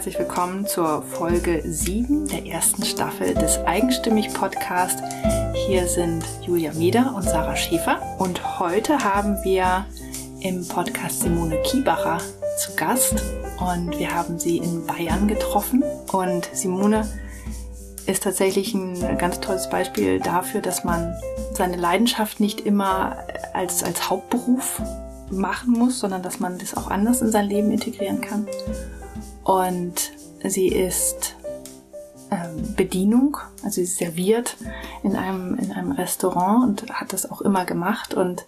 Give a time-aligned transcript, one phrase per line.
[0.00, 4.98] herzlich willkommen zur Folge 7 der ersten Staffel des Eigenstimmig Podcast.
[5.66, 9.84] Hier sind Julia Mieder und Sarah Schäfer und heute haben wir
[10.40, 12.16] im Podcast Simone Kiebacher
[12.56, 13.22] zu Gast
[13.58, 17.06] und wir haben sie in Bayern getroffen und Simone
[18.06, 21.14] ist tatsächlich ein ganz tolles Beispiel dafür, dass man
[21.52, 23.18] seine Leidenschaft nicht immer
[23.52, 24.80] als, als Hauptberuf
[25.30, 28.46] machen muss, sondern dass man das auch anders in sein Leben integrieren kann.
[29.50, 30.12] Und
[30.44, 31.34] sie ist
[32.30, 34.56] ähm, Bedienung, also sie serviert
[35.02, 38.14] in einem, in einem Restaurant und hat das auch immer gemacht.
[38.14, 38.46] Und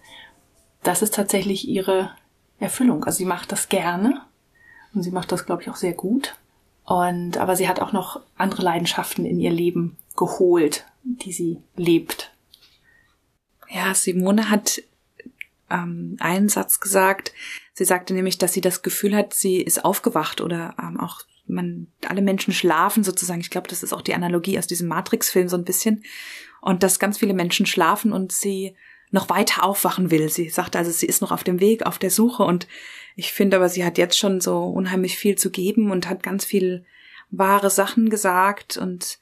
[0.85, 2.13] das ist tatsächlich ihre
[2.61, 3.03] Erfüllung.
[3.03, 4.23] Also sie macht das gerne
[4.95, 6.37] und sie macht das, glaube ich, auch sehr gut.
[6.85, 12.31] Und aber sie hat auch noch andere Leidenschaften in ihr Leben geholt, die sie lebt.
[13.69, 14.81] Ja, Simone hat
[15.69, 17.33] ähm, einen Satz gesagt.
[17.75, 21.89] Sie sagte nämlich, dass sie das Gefühl hat, sie ist aufgewacht oder ähm, auch man,
[22.07, 23.41] alle Menschen schlafen sozusagen.
[23.41, 26.05] Ich glaube, das ist auch die Analogie aus diesem Matrix-Film so ein bisschen.
[26.61, 28.77] Und dass ganz viele Menschen schlafen und sie
[29.11, 30.29] noch weiter aufwachen will.
[30.29, 32.67] Sie sagte also, sie ist noch auf dem Weg, auf der Suche und
[33.15, 36.45] ich finde aber, sie hat jetzt schon so unheimlich viel zu geben und hat ganz
[36.45, 36.87] viel
[37.31, 39.19] wahre Sachen gesagt und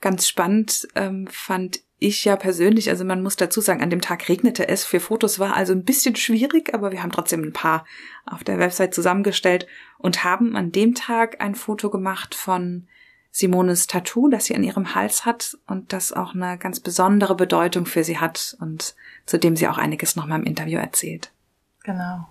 [0.00, 4.28] ganz spannend ähm, fand ich ja persönlich, also man muss dazu sagen, an dem Tag
[4.28, 4.84] regnete es.
[4.84, 7.84] Für Fotos war also ein bisschen schwierig, aber wir haben trotzdem ein paar
[8.24, 9.66] auf der Website zusammengestellt
[9.98, 12.88] und haben an dem Tag ein Foto gemacht von
[13.30, 17.84] Simones Tattoo, das sie an ihrem Hals hat und das auch eine ganz besondere Bedeutung
[17.84, 21.30] für sie hat und zu dem sie auch einiges nochmal im Interview erzählt.
[21.84, 22.26] Genau.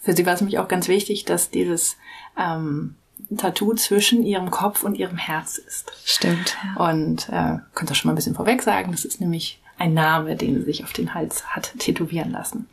[0.00, 1.96] Für sie war es nämlich auch ganz wichtig, dass dieses
[2.38, 2.96] ähm,
[3.36, 5.92] Tattoo zwischen ihrem Kopf und ihrem Herz ist.
[6.04, 6.56] Stimmt.
[6.76, 6.90] Ja.
[6.90, 10.36] Und äh, könnt ihr schon mal ein bisschen vorweg sagen, das ist nämlich ein Name,
[10.36, 12.68] den sie sich auf den Hals hat tätowieren lassen.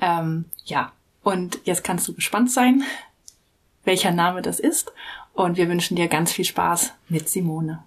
[0.00, 2.84] Ähm, ja, und jetzt kannst du gespannt sein,
[3.84, 4.92] welcher Name das ist.
[5.32, 7.82] Und wir wünschen dir ganz viel Spaß mit Simone.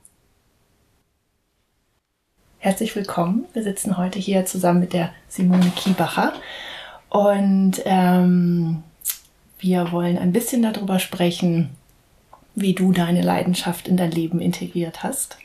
[2.59, 3.45] Herzlich willkommen.
[3.53, 6.33] Wir sitzen heute hier zusammen mit der Simone Kiebacher.
[7.09, 8.83] Und ähm,
[9.59, 11.75] wir wollen ein bisschen darüber sprechen,
[12.55, 15.37] wie du deine Leidenschaft in dein Leben integriert hast,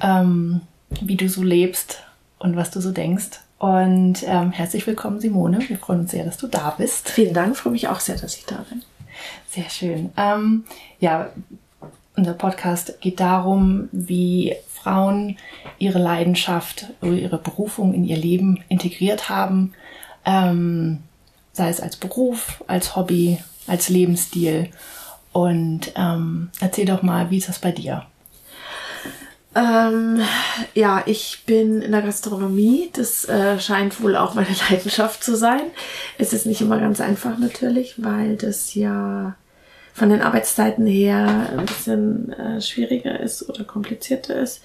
[0.00, 0.62] ähm,
[1.00, 2.02] wie du so lebst
[2.38, 3.40] und was du so denkst.
[3.58, 5.58] Und ähm, herzlich willkommen, Simone.
[5.68, 7.10] Wir freuen uns sehr, dass du da bist.
[7.10, 8.82] Vielen Dank, freue mich auch sehr, dass ich da bin.
[9.50, 10.10] Sehr schön.
[10.16, 10.64] Ähm,
[10.98, 11.30] ja,
[12.16, 15.36] unser Podcast geht darum, wie Frauen
[15.78, 19.72] ihre Leidenschaft, ihre Berufung in ihr Leben integriert haben,
[20.24, 21.00] ähm,
[21.52, 24.70] sei es als Beruf, als Hobby, als Lebensstil
[25.32, 28.06] und ähm, erzähl doch mal, wie ist das bei dir?
[29.54, 30.20] Ähm,
[30.74, 32.90] ja, ich bin in der Gastronomie.
[32.92, 35.62] Das äh, scheint wohl auch meine Leidenschaft zu sein.
[36.18, 39.34] Es ist nicht immer ganz einfach natürlich, weil das ja
[39.92, 44.62] von den Arbeitszeiten her ein bisschen äh, schwieriger ist oder komplizierter ist.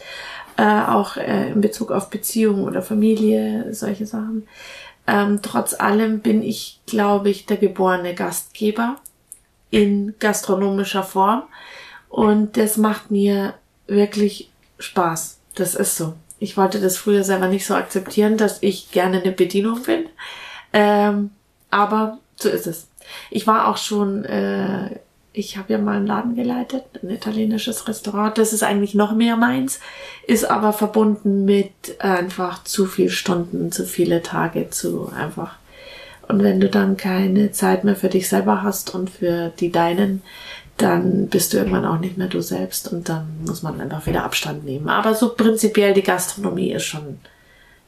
[0.58, 4.48] Äh, auch äh, in Bezug auf Beziehung oder Familie, solche Sachen.
[5.08, 8.98] Ähm, trotz allem bin ich, glaube ich, der geborene Gastgeber
[9.70, 11.44] in gastronomischer Form.
[12.10, 13.56] Und das macht mir
[13.88, 14.50] wirklich
[14.80, 15.40] Spaß.
[15.56, 16.14] Das ist so.
[16.40, 20.06] Ich wollte das früher selber nicht so akzeptieren, dass ich gerne eine Bedienung bin.
[20.74, 21.32] Ähm,
[21.72, 22.88] aber so ist es.
[23.30, 25.00] Ich war auch schon, äh,
[25.32, 28.38] ich habe ja mal einen Laden geleitet, ein italienisches Restaurant.
[28.38, 29.80] Das ist eigentlich noch mehr meins,
[30.28, 35.58] ist aber verbunden mit einfach zu viel Stunden, zu viele Tage, zu einfach
[36.28, 40.22] und wenn du dann keine Zeit mehr für dich selber hast und für die Deinen,
[40.78, 44.24] dann bist du irgendwann auch nicht mehr du selbst und dann muss man einfach wieder
[44.24, 44.90] Abstand nehmen.
[44.90, 47.20] Aber so prinzipiell die Gastronomie ist schon,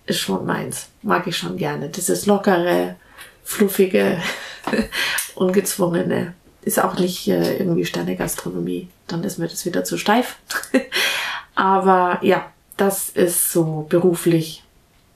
[0.05, 0.87] ist schon meins.
[1.01, 1.89] Mag ich schon gerne.
[1.89, 2.95] Dieses lockere,
[3.43, 4.21] fluffige,
[5.35, 6.33] ungezwungene.
[6.61, 8.89] Ist auch nicht äh, irgendwie Sterne-Gastronomie.
[9.07, 10.37] Dann ist mir das wieder zu steif.
[11.55, 14.63] Aber ja, das ist so beruflich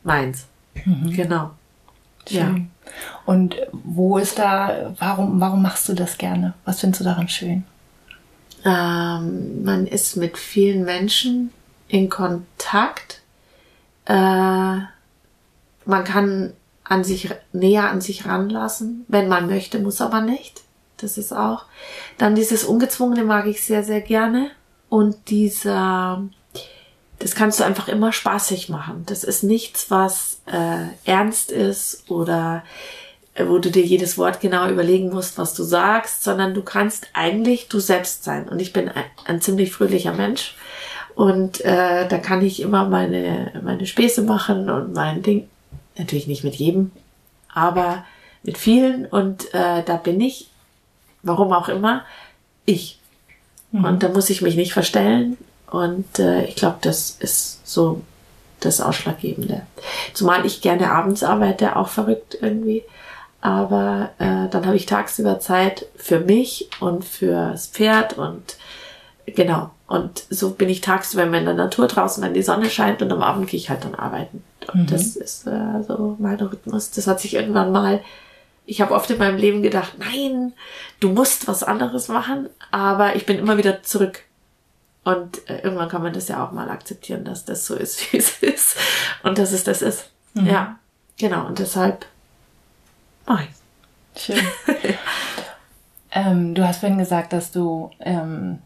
[0.03, 0.45] meins.
[0.85, 1.13] Mhm.
[1.13, 1.51] Genau.
[2.29, 2.55] Ja.
[3.25, 6.53] Und wo ist da, warum, warum machst du das gerne?
[6.65, 7.63] Was findest du daran schön?
[8.65, 11.51] Ähm, man ist mit vielen Menschen
[11.87, 13.21] in Kontakt.
[14.05, 14.13] Äh,
[15.85, 16.53] man kann
[16.83, 20.61] an sich näher an sich ranlassen, wenn man möchte, muss aber nicht.
[20.97, 21.65] Das ist auch.
[22.17, 24.51] Dann dieses Ungezwungene mag ich sehr, sehr gerne.
[24.89, 26.23] Und dieser
[27.21, 29.03] das kannst du einfach immer spaßig machen.
[29.05, 32.63] Das ist nichts, was äh, ernst ist oder
[33.35, 37.07] äh, wo du dir jedes Wort genau überlegen musst, was du sagst, sondern du kannst
[37.13, 38.49] eigentlich du selbst sein.
[38.49, 40.55] Und ich bin ein, ein ziemlich fröhlicher Mensch
[41.15, 45.47] und äh, da kann ich immer meine meine Späße machen und mein Ding.
[45.97, 46.91] Natürlich nicht mit jedem,
[47.53, 48.05] aber
[48.43, 50.49] mit vielen und äh, da bin ich,
[51.21, 52.03] warum auch immer,
[52.65, 52.99] ich.
[53.71, 53.85] Mhm.
[53.85, 55.37] Und da muss ich mich nicht verstellen.
[55.71, 58.01] Und äh, ich glaube, das ist so
[58.59, 59.63] das Ausschlaggebende.
[60.13, 62.83] Zumal ich gerne abends arbeite, auch verrückt irgendwie.
[63.39, 68.57] Aber äh, dann habe ich tagsüber Zeit für mich und fürs Pferd und
[69.25, 69.71] genau.
[69.87, 73.23] Und so bin ich tagsüber in der Natur draußen, wenn die Sonne scheint und am
[73.23, 74.43] Abend gehe ich halt dann arbeiten.
[74.71, 74.87] Und mhm.
[74.87, 76.91] das ist äh, so mein Rhythmus.
[76.91, 78.01] Das hat sich irgendwann mal
[78.65, 80.53] ich habe oft in meinem Leben gedacht, nein,
[80.99, 84.23] du musst was anderes machen, aber ich bin immer wieder zurück.
[85.03, 88.17] Und äh, irgendwann kann man das ja auch mal akzeptieren, dass das so ist, wie
[88.17, 88.77] es ist
[89.23, 90.09] und dass es das ist.
[90.33, 90.47] Mhm.
[90.47, 90.79] Ja,
[91.17, 91.47] genau.
[91.47, 92.05] Und deshalb
[93.25, 93.61] mache ich
[94.15, 94.43] Schön.
[96.11, 98.59] ähm, du hast vorhin gesagt, dass du ähm,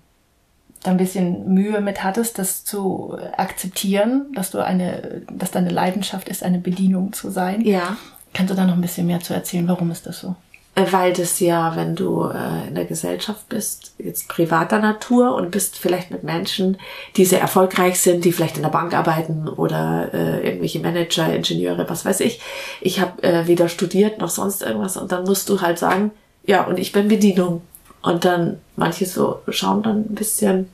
[0.84, 6.30] da ein bisschen Mühe mit hattest, das zu akzeptieren, dass du eine, dass deine Leidenschaft
[6.30, 7.62] ist, eine Bedienung zu sein.
[7.62, 7.98] Ja.
[8.34, 9.68] Kannst du da noch ein bisschen mehr zu erzählen?
[9.68, 10.36] Warum ist das so?
[10.76, 15.52] Äh, weil das ja, wenn du äh, in der Gesellschaft bist, jetzt privater Natur und
[15.52, 16.78] bist vielleicht mit Menschen,
[17.16, 21.90] die sehr erfolgreich sind, die vielleicht in der Bank arbeiten oder äh, irgendwelche Manager, Ingenieure,
[21.90, 22.42] was weiß ich.
[22.82, 26.12] Ich habe äh, weder studiert noch sonst irgendwas und dann musst du halt sagen,
[26.46, 27.62] ja, und ich bin Bedienung.
[28.02, 30.70] Und dann manche so schauen dann ein bisschen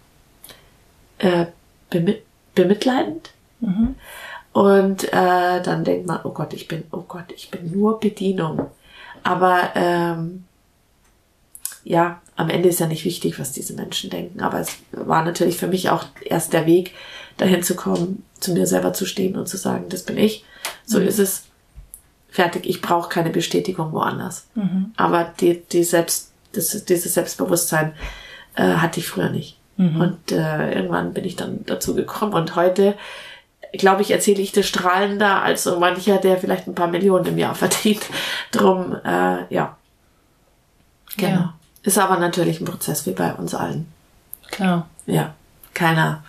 [1.20, 1.46] äh,
[1.90, 2.24] bemit
[2.56, 3.30] bemitleidend.
[3.62, 3.96] Mhm.
[4.52, 8.68] Und äh, dann denkt man, oh Gott, ich bin, oh Gott, ich bin nur Bedienung.
[9.24, 10.44] Aber ähm,
[11.84, 14.42] ja, am Ende ist ja nicht wichtig, was diese Menschen denken.
[14.42, 16.94] Aber es war natürlich für mich auch erst der Weg,
[17.38, 20.46] dahin zu kommen, zu mir selber zu stehen und zu sagen, das bin ich.
[20.86, 21.08] So mhm.
[21.08, 21.44] ist es.
[22.30, 22.66] Fertig.
[22.66, 24.48] Ich brauche keine Bestätigung woanders.
[24.56, 24.94] Mhm.
[24.96, 27.94] Aber die, die Selbst, das, dieses Selbstbewusstsein
[28.56, 29.58] äh, hatte ich früher nicht.
[29.76, 30.00] Mhm.
[30.00, 32.34] Und äh, irgendwann bin ich dann dazu gekommen.
[32.34, 32.96] Und heute
[33.74, 37.38] glaube ich, erzähle ich das strahlender als so mancher, der vielleicht ein paar Millionen im
[37.38, 38.02] Jahr verdient.
[38.52, 39.78] Drum, äh, ja.
[41.18, 41.32] Genau.
[41.32, 41.54] Ja.
[41.84, 43.92] Ist aber natürlich ein Prozess wie bei uns allen.
[44.50, 44.88] Klar.
[45.06, 45.34] Ja.
[45.74, 46.24] Keiner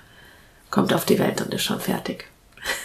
[0.70, 2.26] kommt auf die Welt und ist schon fertig.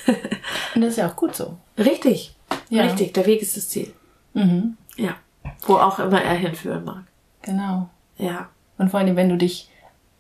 [0.75, 1.57] und das ist ja auch gut so.
[1.77, 2.35] Richtig.
[2.69, 2.83] Ja.
[2.83, 3.13] Richtig.
[3.13, 3.93] Der Weg ist das Ziel.
[4.33, 4.77] Mhm.
[4.95, 5.15] Ja.
[5.61, 7.03] Wo auch immer er hinführen mag.
[7.41, 7.89] Genau.
[8.17, 8.49] Ja.
[8.77, 9.69] Und vor allem, wenn du dich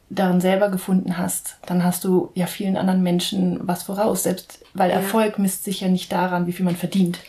[0.09, 4.89] darin selber gefunden hast, dann hast du ja vielen anderen Menschen was voraus, selbst weil
[4.89, 4.97] ja.
[4.97, 7.19] Erfolg misst sich ja nicht daran, wie viel man verdient.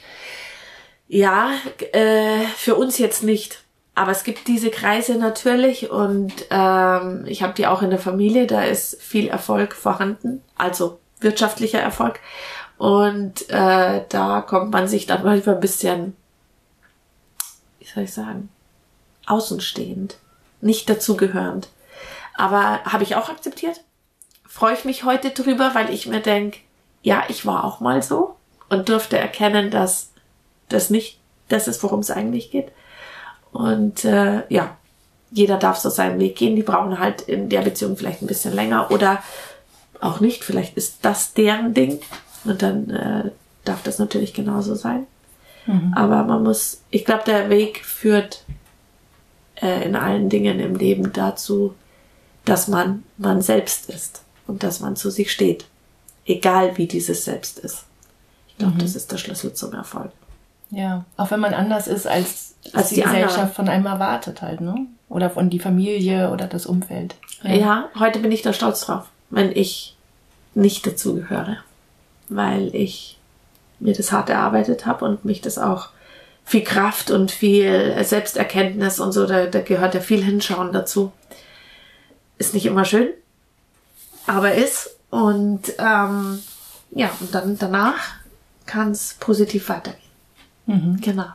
[1.08, 1.50] Ja,
[1.92, 3.64] äh, für uns jetzt nicht.
[3.94, 8.46] Aber es gibt diese Kreise natürlich und ähm, ich habe die auch in der Familie,
[8.46, 12.20] da ist viel Erfolg vorhanden, also wirtschaftlicher Erfolg.
[12.76, 16.16] Und äh, da kommt man sich dann manchmal ein bisschen,
[17.80, 18.50] wie soll ich sagen,
[19.26, 20.18] außenstehend,
[20.60, 21.68] nicht dazugehörend
[22.38, 23.82] aber habe ich auch akzeptiert.
[24.48, 26.58] Freue ich mich heute drüber, weil ich mir denke,
[27.02, 28.36] ja, ich war auch mal so
[28.70, 30.12] und durfte erkennen, dass
[30.68, 31.18] das nicht
[31.48, 32.68] das ist, worum es eigentlich geht.
[33.52, 34.76] Und äh, ja,
[35.30, 36.56] jeder darf so seinen Weg gehen.
[36.56, 39.22] Die brauchen halt in der Beziehung vielleicht ein bisschen länger oder
[40.00, 40.44] auch nicht.
[40.44, 42.00] Vielleicht ist das deren Ding
[42.44, 43.30] und dann äh,
[43.64, 45.06] darf das natürlich genauso sein.
[45.66, 45.92] Mhm.
[45.96, 48.44] Aber man muss, ich glaube, der Weg führt
[49.56, 51.74] äh, in allen Dingen im Leben dazu,
[52.48, 55.66] dass man man selbst ist und dass man zu sich steht.
[56.26, 57.84] Egal wie dieses Selbst ist.
[58.48, 58.80] Ich glaube, mhm.
[58.80, 60.10] das ist der Schlüssel zum Erfolg.
[60.70, 64.60] Ja, auch wenn man anders ist, als, als die, die Gesellschaft von einem erwartet halt,
[64.60, 64.86] ne?
[65.08, 67.14] Oder von die Familie oder das Umfeld.
[67.42, 67.54] Ja.
[67.54, 69.96] ja, heute bin ich da stolz drauf, wenn ich
[70.54, 71.58] nicht dazugehöre.
[72.28, 73.18] Weil ich
[73.80, 75.88] mir das hart erarbeitet habe und mich das auch
[76.44, 81.12] viel Kraft und viel Selbsterkenntnis und so, da, da gehört ja viel Hinschauen dazu.
[82.38, 83.08] Ist nicht immer schön,
[84.26, 84.96] aber ist.
[85.10, 86.40] Und ähm,
[86.90, 88.16] ja, und dann danach
[88.66, 90.02] kann es positiv weitergehen.
[90.66, 91.00] Mhm.
[91.00, 91.26] Genau.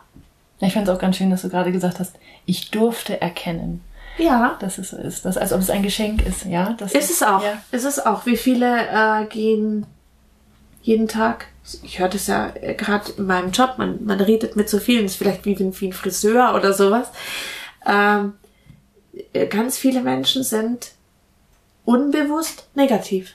[0.60, 3.82] Ich finde es auch ganz schön, dass du gerade gesagt hast, ich durfte erkennen.
[4.18, 4.58] Ja.
[4.60, 5.26] Dass es so ist.
[5.26, 6.74] Das, als ob es ein Geschenk ist, ja.
[6.78, 7.44] Das ist, ist es auch.
[7.44, 7.62] Ja.
[7.72, 8.26] Ist es auch.
[8.26, 9.86] Wie viele äh, gehen
[10.84, 11.48] jeden Tag,
[11.82, 15.16] ich höre das ja gerade in meinem Job, man, man redet mit so vielen, ist
[15.16, 17.08] vielleicht wie, wie ein Friseur oder sowas.
[17.86, 18.34] Ähm,
[19.50, 20.92] ganz viele Menschen sind
[21.86, 23.34] unbewusst negativ.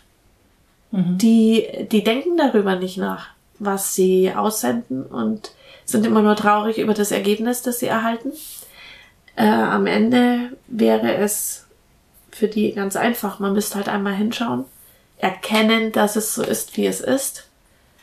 [0.90, 1.18] Mhm.
[1.18, 3.28] Die, die denken darüber nicht nach,
[3.58, 5.52] was sie aussenden und
[5.84, 8.32] sind immer nur traurig über das Ergebnis, das sie erhalten.
[9.36, 11.66] Äh, am Ende wäre es
[12.30, 13.38] für die ganz einfach.
[13.38, 14.64] Man müsste halt einmal hinschauen,
[15.18, 17.46] erkennen, dass es so ist, wie es ist.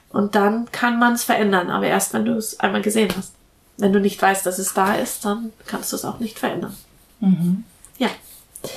[0.09, 3.33] Und dann kann man es verändern, aber erst wenn du es einmal gesehen hast.
[3.77, 6.75] Wenn du nicht weißt, dass es da ist, dann kannst du es auch nicht verändern.
[7.19, 7.65] Mhm.
[7.97, 8.09] Ja.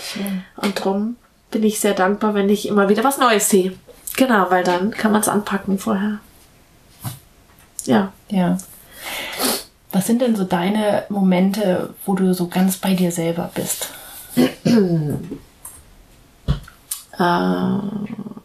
[0.03, 0.45] Schön.
[0.57, 1.17] Und drum
[1.51, 3.73] bin ich sehr dankbar, wenn ich immer wieder was Neues sehe.
[4.17, 6.19] Genau, weil dann kann man es anpacken vorher.
[7.85, 8.13] Ja.
[8.29, 8.59] Ja.
[9.93, 13.89] Was sind denn so deine Momente, wo du so ganz bei dir selber bist?
[17.19, 17.81] Äh,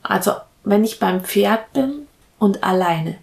[0.02, 0.32] also
[0.64, 2.08] wenn ich beim Pferd bin
[2.40, 3.18] und alleine.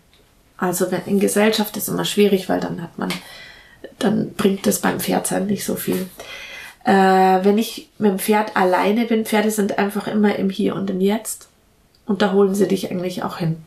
[0.56, 3.12] Also wenn in Gesellschaft ist immer schwierig, weil dann hat man,
[3.98, 6.08] dann bringt es beim Pferd sein nicht so viel.
[6.84, 10.88] Äh, wenn ich mit dem Pferd alleine bin, Pferde sind einfach immer im Hier und
[10.90, 11.48] im Jetzt.
[12.06, 13.62] Und da holen sie dich eigentlich auch hin.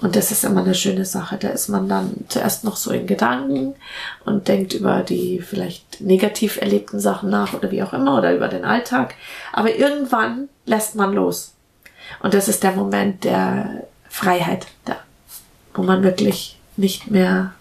[0.00, 1.38] Und das ist immer eine schöne Sache.
[1.38, 3.74] Da ist man dann zuerst noch so in Gedanken
[4.24, 8.48] und denkt über die vielleicht negativ erlebten Sachen nach oder wie auch immer oder über
[8.48, 9.14] den Alltag.
[9.52, 11.52] Aber irgendwann lässt man los.
[12.22, 14.96] Und das ist der Moment der Freiheit, da,
[15.74, 17.52] wo man wirklich nicht mehr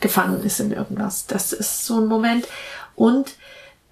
[0.00, 1.26] gefangen ist in irgendwas.
[1.26, 2.48] Das ist so ein Moment.
[2.96, 3.34] Und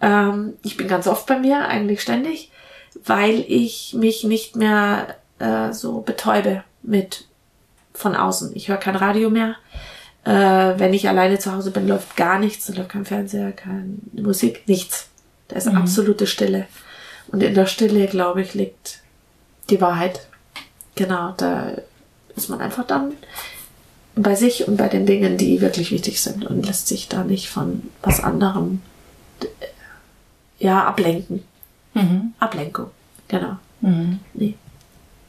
[0.01, 2.51] ähm, ich bin ganz oft bei mir, eigentlich ständig,
[3.05, 7.27] weil ich mich nicht mehr äh, so betäube mit
[7.95, 8.53] von außen.
[8.55, 9.57] Ich höre kein Radio mehr.
[10.25, 12.67] Äh, wenn ich alleine zu Hause bin, läuft gar nichts.
[12.67, 15.09] Da läuft kein Fernseher, keine Musik, nichts.
[15.49, 15.77] Da ist mhm.
[15.77, 16.67] absolute Stille.
[17.29, 19.01] Und in der Stille, glaube ich, liegt
[19.69, 20.27] die Wahrheit.
[20.95, 21.73] Genau, da
[22.37, 23.13] ist man einfach dann
[24.17, 27.49] bei sich und bei den Dingen, die wirklich wichtig sind und lässt sich da nicht
[27.49, 28.83] von was anderem
[30.61, 31.43] ja ablenken.
[31.95, 32.35] Mhm.
[32.39, 32.91] Ablenkung,
[33.27, 33.57] genau.
[33.81, 34.21] Mhm.
[34.35, 34.55] Nee.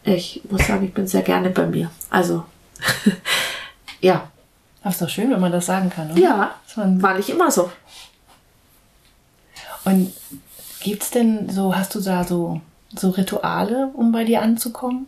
[0.03, 1.89] Ich muss sagen, ich bin sehr gerne bei mir.
[2.09, 2.45] Also
[4.01, 4.27] ja.
[4.83, 6.19] Das ist doch schön, wenn man das sagen kann, oder?
[6.19, 7.71] Ja, war nicht immer so.
[9.83, 10.11] Und
[10.79, 12.61] gibt's denn so, hast du da so,
[12.95, 15.05] so Rituale, um bei dir anzukommen?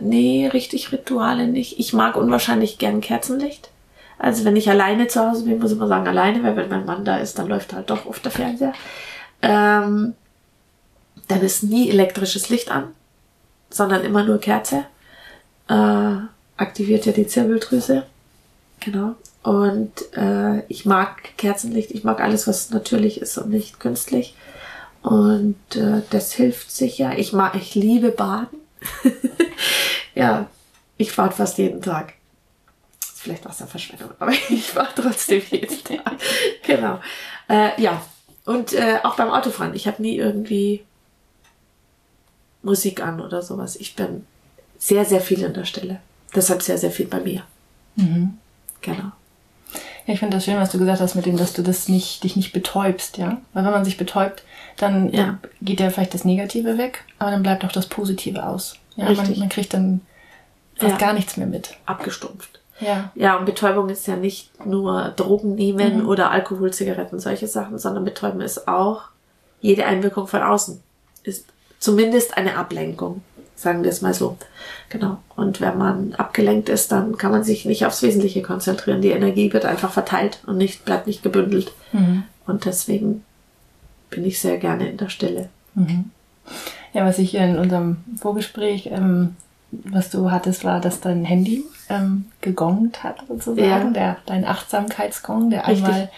[0.00, 1.78] Nee, richtig Rituale nicht.
[1.78, 3.69] Ich mag unwahrscheinlich gern Kerzenlicht.
[4.20, 6.84] Also wenn ich alleine zu Hause bin, muss ich mal sagen alleine, weil wenn mein
[6.84, 8.74] Mann da ist, dann läuft halt doch oft der Fernseher.
[9.42, 10.14] Ähm,
[11.26, 12.92] dann ist nie elektrisches Licht an
[13.70, 14.84] sondern immer nur Kerze.
[15.68, 16.16] Äh,
[16.56, 18.04] aktiviert ja die Zirbeldrüse.
[18.80, 19.14] Genau.
[19.42, 24.34] Und äh, ich mag Kerzenlicht, ich mag alles, was natürlich ist und nicht künstlich.
[25.02, 27.16] Und äh, das hilft sicher.
[27.16, 28.58] Ich mag, ich liebe Baden.
[30.14, 30.48] ja,
[30.98, 32.14] ich bade fast jeden Tag.
[33.20, 36.16] Ist vielleicht Wasserverschwendung, aber ich bade trotzdem jeden Tag.
[36.66, 37.00] genau.
[37.50, 38.00] Äh, ja.
[38.46, 39.74] Und äh, auch beim Autofahren.
[39.74, 40.82] Ich habe nie irgendwie
[42.62, 43.76] Musik an oder sowas.
[43.76, 44.26] Ich bin
[44.78, 46.00] sehr, sehr viel in der Stille.
[46.34, 47.42] Deshalb sehr, sehr viel bei mir.
[47.96, 48.38] Mhm.
[48.80, 49.12] Genau.
[50.06, 52.24] Ja, ich finde das schön, was du gesagt hast mit dem, dass du das nicht,
[52.24, 53.42] dich nicht betäubst, ja.
[53.52, 54.44] Weil wenn man sich betäubt,
[54.78, 55.38] dann ja.
[55.60, 58.76] geht ja vielleicht das Negative weg, aber dann bleibt auch das Positive aus.
[58.96, 59.12] Ja.
[59.12, 60.00] Man, man kriegt dann
[60.76, 60.96] fast ja.
[60.96, 61.76] gar nichts mehr mit.
[61.84, 62.59] Abgestumpft.
[62.80, 63.10] Ja.
[63.14, 66.08] Ja, und Betäubung ist ja nicht nur Drogen nehmen mhm.
[66.08, 69.02] oder Alkohol, Zigaretten, solche Sachen, sondern Betäuben ist auch
[69.60, 70.80] jede Einwirkung von außen.
[71.22, 71.46] Ist
[71.78, 73.22] zumindest eine Ablenkung,
[73.54, 74.36] sagen wir es mal so.
[74.88, 75.18] Genau.
[75.36, 79.02] Und wenn man abgelenkt ist, dann kann man sich nicht aufs Wesentliche konzentrieren.
[79.02, 81.72] Die Energie wird einfach verteilt und nicht, bleibt nicht gebündelt.
[81.92, 82.24] Mhm.
[82.46, 83.24] Und deswegen
[84.10, 85.48] bin ich sehr gerne in der Stille.
[85.74, 86.10] Mhm.
[86.92, 89.36] Ja, was ich in unserem Vorgespräch, ähm,
[89.70, 93.90] was du hattest, war, dass dein Handy ähm, gegongt hat, sozusagen, ja.
[93.90, 95.84] der, dein Achtsamkeitsgong, der Richtig.
[95.84, 96.10] einmal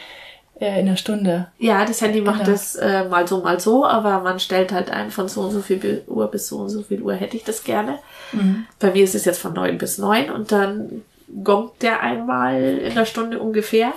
[0.61, 1.49] äh, in der Stunde.
[1.59, 2.53] Ja, das Handy macht genau.
[2.53, 5.61] das äh, mal so, mal so, aber man stellt halt ein, von so und so
[5.61, 7.99] viel Uhr bis so und so viel Uhr hätte ich das gerne.
[8.33, 8.67] Mhm.
[8.79, 11.03] Bei mir ist es jetzt von neun bis neun und dann
[11.43, 13.93] gongt der einmal in der Stunde ungefähr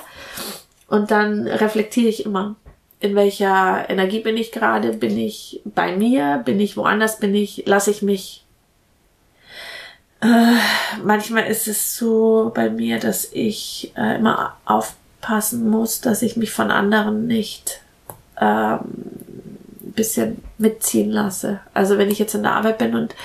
[0.87, 2.55] und dann reflektiere ich immer.
[3.01, 4.93] In welcher Energie bin ich gerade?
[4.93, 6.41] Bin ich bei mir?
[6.45, 7.19] Bin ich woanders?
[7.19, 8.44] Bin ich, lasse ich mich
[10.25, 16.21] äh, manchmal ist es so bei mir, dass ich äh, immer auf aufpassen muss, dass
[16.21, 17.81] ich mich von anderen nicht
[18.39, 21.59] ähm, ein bisschen mitziehen lasse.
[21.73, 23.15] Also wenn ich jetzt in der Arbeit bin und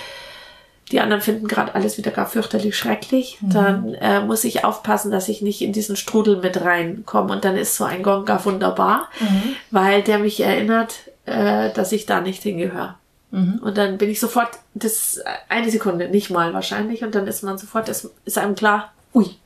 [0.91, 3.51] die anderen finden gerade alles wieder gar fürchterlich schrecklich, mhm.
[3.51, 7.33] dann äh, muss ich aufpassen, dass ich nicht in diesen Strudel mit reinkomme.
[7.33, 9.55] Und dann ist so ein Gong gar wunderbar, mhm.
[9.71, 10.95] weil der mich erinnert,
[11.27, 12.97] äh, dass ich da nicht hingehöre.
[13.31, 13.61] Mhm.
[13.63, 17.59] Und dann bin ich sofort, das eine Sekunde, nicht mal wahrscheinlich, und dann ist man
[17.59, 19.37] sofort, ist, ist einem klar, ui,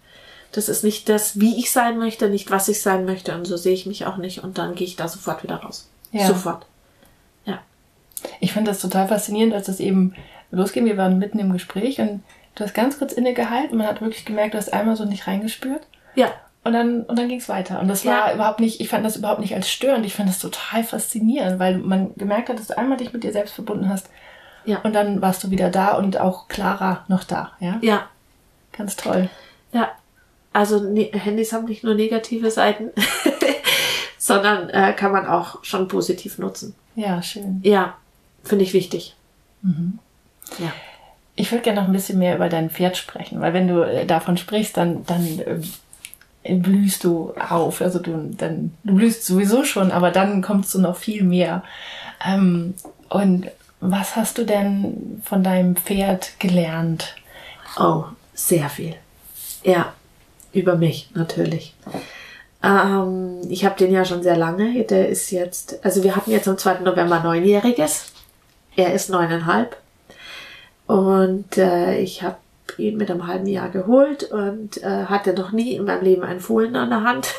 [0.53, 3.57] das ist nicht das, wie ich sein möchte, nicht was ich sein möchte und so
[3.57, 5.89] sehe ich mich auch nicht und dann gehe ich da sofort wieder raus.
[6.13, 6.27] Ja.
[6.27, 6.65] Sofort.
[7.45, 7.59] Ja.
[8.41, 10.15] Ich finde das total faszinierend, als das eben
[10.51, 10.87] losging.
[10.87, 12.23] Wir waren mitten im Gespräch und
[12.55, 15.27] du hast ganz kurz innegehalten und man hat wirklich gemerkt, du hast einmal so nicht
[15.27, 15.83] reingespürt.
[16.15, 16.33] Ja.
[16.65, 17.79] Und dann, und dann ging es weiter.
[17.81, 18.35] Und das war ja.
[18.35, 20.07] überhaupt nicht, ich fand das überhaupt nicht als störend.
[20.07, 23.33] Ich fand das total faszinierend, weil man gemerkt hat, dass du einmal dich mit dir
[23.33, 24.09] selbst verbunden hast.
[24.65, 24.79] Ja.
[24.79, 27.79] Und dann warst du wieder da und auch klarer noch da, ja?
[27.83, 28.09] Ja.
[28.73, 29.29] Ganz toll.
[29.73, 29.91] Ja,
[30.55, 32.91] also ne Handys haben nicht nur negative Seiten,
[34.19, 36.75] sondern äh, kann man auch schon positiv nutzen.
[36.95, 37.61] Ja, schön.
[37.63, 37.97] Ja,
[38.43, 39.17] finde ich wichtig.
[39.63, 39.99] Mhm.
[40.59, 40.73] Ja.
[41.37, 44.07] Ich würde gerne noch ein bisschen mehr über dein Pferd sprechen, weil wenn du äh,
[44.07, 45.61] davon sprichst, dann, dann äh,
[46.45, 47.81] blühst du auf.
[47.81, 51.63] Also du, dann, du blühst sowieso schon, aber dann kommst du noch viel mehr.
[52.25, 52.75] Ähm,
[53.09, 53.49] und
[53.81, 57.15] was hast du denn von deinem Pferd gelernt?
[57.79, 58.95] Oh, sehr viel.
[59.63, 59.93] Ja,
[60.53, 61.75] über mich natürlich.
[62.63, 64.85] Ähm, ich habe den ja schon sehr lange.
[64.85, 66.81] Der ist jetzt, also wir hatten jetzt am 2.
[66.81, 68.13] November neunjähriges.
[68.77, 69.77] Er ist neuneinhalb.
[70.87, 72.37] Und äh, ich habe
[72.79, 76.41] ihn mit einem halben Jahr geholt und äh, hatte noch nie in meinem Leben einen
[76.41, 77.35] Fohlen an der Hand.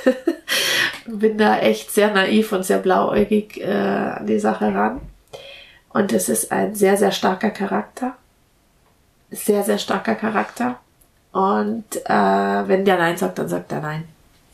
[1.05, 5.01] Bin da echt sehr naiv und sehr blauäugig äh, an die Sache ran.
[5.89, 8.15] Und es ist ein sehr, sehr starker Charakter.
[9.31, 10.79] Sehr, sehr starker Charakter.
[11.31, 14.05] Und äh, wenn der Nein sagt, dann sagt er Nein.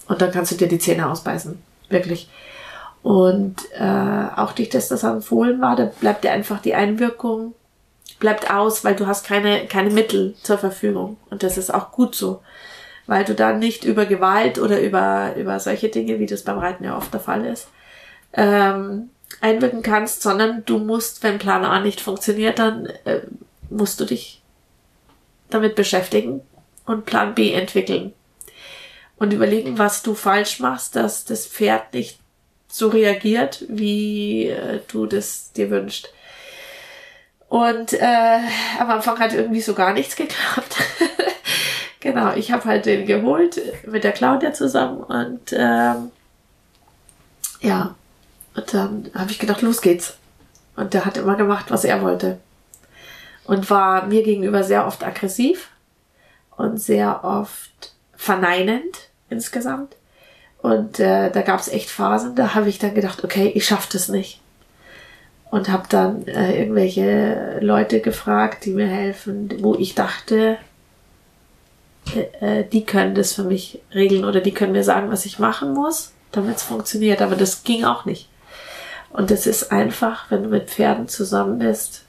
[0.07, 1.61] Und dann kannst du dir die Zähne ausbeißen.
[1.89, 2.29] Wirklich.
[3.03, 7.53] Und äh, auch durch das, dass er empfohlen war, da bleibt dir einfach die Einwirkung
[8.21, 11.17] bleibt aus, weil du hast keine, keine Mittel zur Verfügung.
[11.29, 12.41] Und das ist auch gut so.
[13.07, 16.85] Weil du dann nicht über Gewalt oder über, über solche Dinge, wie das beim Reiten
[16.85, 17.67] ja oft der Fall ist,
[18.31, 19.09] ähm,
[19.41, 23.21] einwirken kannst, sondern du musst, wenn Plan A nicht funktioniert, dann äh,
[23.69, 24.41] musst du dich
[25.49, 26.41] damit beschäftigen
[26.85, 28.13] und Plan B entwickeln.
[29.17, 32.19] Und überlegen, was du falsch machst, dass das Pferd nicht
[32.67, 36.13] so reagiert, wie äh, du das dir wünschst.
[37.51, 38.39] Und äh,
[38.79, 40.77] am Anfang hat irgendwie so gar nichts geklappt.
[41.99, 46.11] genau, ich habe halt den geholt mit der Claudia zusammen und ähm,
[47.59, 47.93] ja,
[48.55, 50.15] und dann habe ich gedacht, los geht's.
[50.77, 52.39] Und der hat immer gemacht, was er wollte.
[53.43, 55.71] Und war mir gegenüber sehr oft aggressiv
[56.55, 59.97] und sehr oft verneinend insgesamt.
[60.61, 63.89] Und äh, da gab es echt Phasen, da habe ich dann gedacht, okay, ich schaff
[63.89, 64.40] das nicht
[65.51, 70.57] und habe dann äh, irgendwelche Leute gefragt, die mir helfen, wo ich dachte,
[72.15, 75.39] äh, äh, die können das für mich regeln oder die können mir sagen, was ich
[75.39, 77.21] machen muss, damit es funktioniert.
[77.21, 78.29] Aber das ging auch nicht.
[79.09, 82.05] Und es ist einfach, wenn du mit Pferden zusammen bist,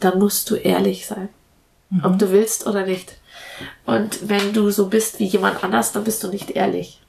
[0.00, 1.28] dann musst du ehrlich sein.
[1.90, 2.04] Mhm.
[2.04, 3.18] Ob du willst oder nicht.
[3.84, 7.00] Und wenn du so bist wie jemand anders, dann bist du nicht ehrlich.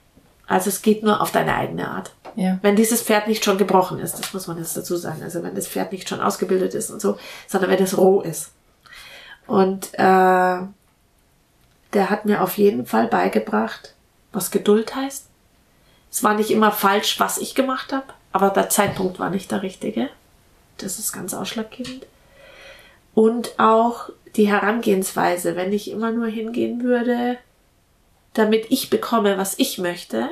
[0.47, 2.11] Also es geht nur auf deine eigene Art.
[2.35, 2.57] Ja.
[2.61, 5.21] Wenn dieses Pferd nicht schon gebrochen ist, das muss man jetzt dazu sagen.
[5.23, 8.51] Also wenn das Pferd nicht schon ausgebildet ist und so, sondern wenn es roh ist.
[9.45, 9.97] Und äh,
[11.93, 13.93] der hat mir auf jeden Fall beigebracht,
[14.31, 15.27] was Geduld heißt.
[16.11, 19.63] Es war nicht immer falsch, was ich gemacht habe, aber der Zeitpunkt war nicht der
[19.63, 20.09] richtige.
[20.77, 22.05] Das ist ganz ausschlaggebend.
[23.13, 27.37] Und auch die Herangehensweise, wenn ich immer nur hingehen würde,
[28.37, 30.29] damit ich bekomme, was ich möchte,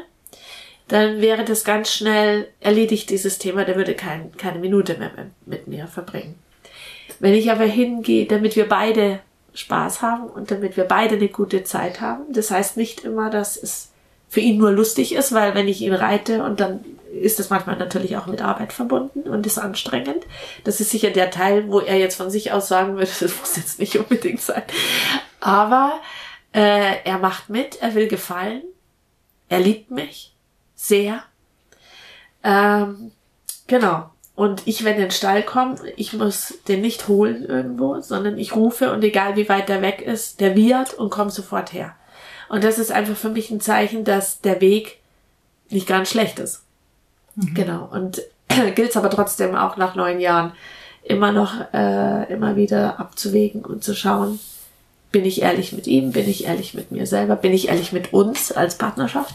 [0.88, 5.12] dann wäre das ganz schnell erledigt, dieses Thema, der würde kein, keine Minute mehr
[5.46, 6.38] mit mir verbringen.
[7.20, 9.20] Wenn ich aber hingehe, damit wir beide
[9.54, 13.58] Spaß haben und damit wir beide eine gute Zeit haben, das heißt nicht immer, dass
[13.58, 13.92] es
[14.30, 17.78] für ihn nur lustig ist, weil wenn ich ihn reite und dann ist das manchmal
[17.78, 20.26] natürlich auch mit Arbeit verbunden und ist anstrengend.
[20.66, 23.56] Das ist sicher der Teil, wo er jetzt von sich aus sagen würde, das muss
[23.56, 24.64] jetzt nicht unbedingt sein.
[25.40, 26.02] Aber
[26.56, 28.64] äh, er macht mit, er will gefallen,
[29.50, 30.34] er liebt mich
[30.74, 31.22] sehr.
[32.44, 33.12] Ähm,
[33.68, 34.10] genau.
[34.36, 38.56] Und ich, wenn in den Stall komme, ich muss den nicht holen irgendwo, sondern ich
[38.56, 41.94] rufe und egal wie weit der weg ist, der wird und kommt sofort her.
[42.48, 45.00] Und das ist einfach für mich ein Zeichen, dass der Weg
[45.70, 46.64] nicht ganz schlecht ist.
[47.36, 47.54] Mhm.
[47.54, 47.90] Genau.
[47.92, 48.22] Und
[48.76, 50.54] gilt aber trotzdem auch nach neun Jahren
[51.04, 54.40] immer noch, äh, immer wieder abzuwägen und zu schauen,
[55.16, 58.12] bin ich ehrlich mit ihm, bin ich ehrlich mit mir selber, bin ich ehrlich mit
[58.12, 59.34] uns als Partnerschaft?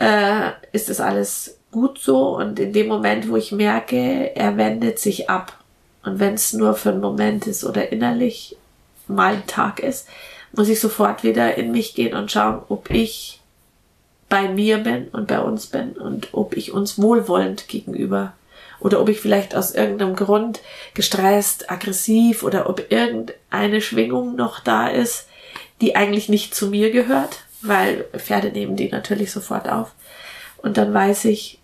[0.00, 2.36] Äh, ist das alles gut so?
[2.36, 5.56] Und in dem Moment, wo ich merke, er wendet sich ab.
[6.02, 8.56] Und wenn es nur für einen Moment ist oder innerlich
[9.06, 10.08] mal ein Tag ist,
[10.50, 13.40] muss ich sofort wieder in mich gehen und schauen, ob ich
[14.28, 18.32] bei mir bin und bei uns bin und ob ich uns wohlwollend gegenüber
[18.80, 20.60] oder ob ich vielleicht aus irgendeinem Grund
[20.94, 25.26] gestresst, aggressiv oder ob irgendeine Schwingung noch da ist,
[25.80, 29.92] die eigentlich nicht zu mir gehört weil Pferde nehmen die natürlich sofort auf.
[30.58, 31.58] Und dann weiß ich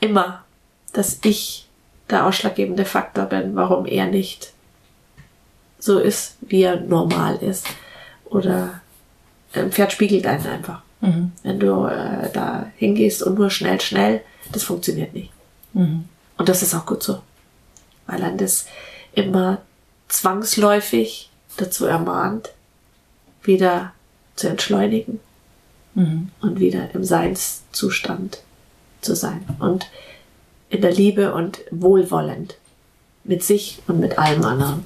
[0.00, 0.44] immer,
[0.92, 1.68] dass ich
[2.10, 4.52] der ausschlaggebende Faktor bin, warum er nicht
[5.78, 7.66] so ist, wie er normal ist.
[8.24, 8.80] Oder
[9.52, 10.82] ein Pferd spiegelt einen einfach.
[11.00, 11.32] Mhm.
[11.42, 15.30] Wenn du äh, da hingehst und nur schnell, schnell, das funktioniert nicht.
[15.72, 16.08] Mhm.
[16.36, 17.22] Und das ist auch gut so.
[18.06, 18.66] Weil dann das
[19.12, 19.62] immer
[20.08, 22.50] zwangsläufig dazu ermahnt,
[23.42, 23.92] wieder
[24.36, 25.20] zu entschleunigen
[25.94, 26.30] mhm.
[26.40, 28.42] und wieder im Seinszustand
[29.00, 29.86] zu sein und
[30.70, 32.56] in der Liebe und wohlwollend
[33.22, 34.84] mit sich und mit allem anderen.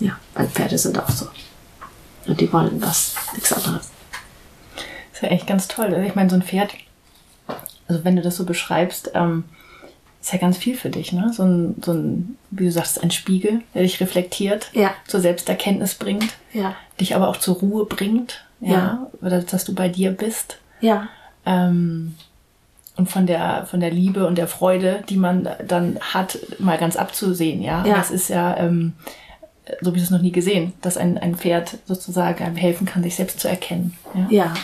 [0.00, 1.28] Ja, weil Pferde sind auch so.
[2.26, 3.90] Und die wollen das, nichts anderes.
[4.74, 4.84] Das
[5.14, 5.86] ist ja echt ganz toll.
[5.86, 6.72] Also ich meine, so ein Pferd,
[7.86, 9.44] also wenn du das so beschreibst, ähm,
[10.20, 11.32] ist ja ganz viel für dich, ne?
[11.32, 14.92] So ein, so ein, wie du sagst, ein Spiegel, der dich reflektiert, Ja.
[15.06, 16.74] zur Selbsterkenntnis bringt, Ja.
[17.00, 20.58] dich aber auch zur Ruhe bringt, ja, oder dass du bei dir bist.
[20.80, 21.08] Ja.
[21.46, 22.14] Ähm,
[22.96, 26.96] und von der, von der Liebe und der Freude, die man dann hat, mal ganz
[26.96, 27.86] abzusehen, ja.
[27.86, 27.94] Ja.
[27.94, 28.92] Das ist ja, ähm,
[29.80, 33.02] so habe ich das noch nie gesehen, dass ein, ein Pferd sozusagen einem helfen kann,
[33.02, 33.96] sich selbst zu erkennen.
[34.14, 34.26] Ja.
[34.30, 34.54] Ja.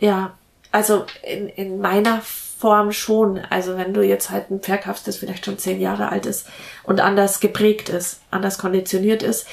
[0.00, 0.30] Ja.
[0.72, 2.20] Also in, in meiner
[2.60, 3.40] Form schon.
[3.48, 6.46] Also wenn du jetzt halt ein Pferd kaufst, das vielleicht schon zehn Jahre alt ist
[6.82, 9.46] und anders geprägt ist, anders konditioniert ist,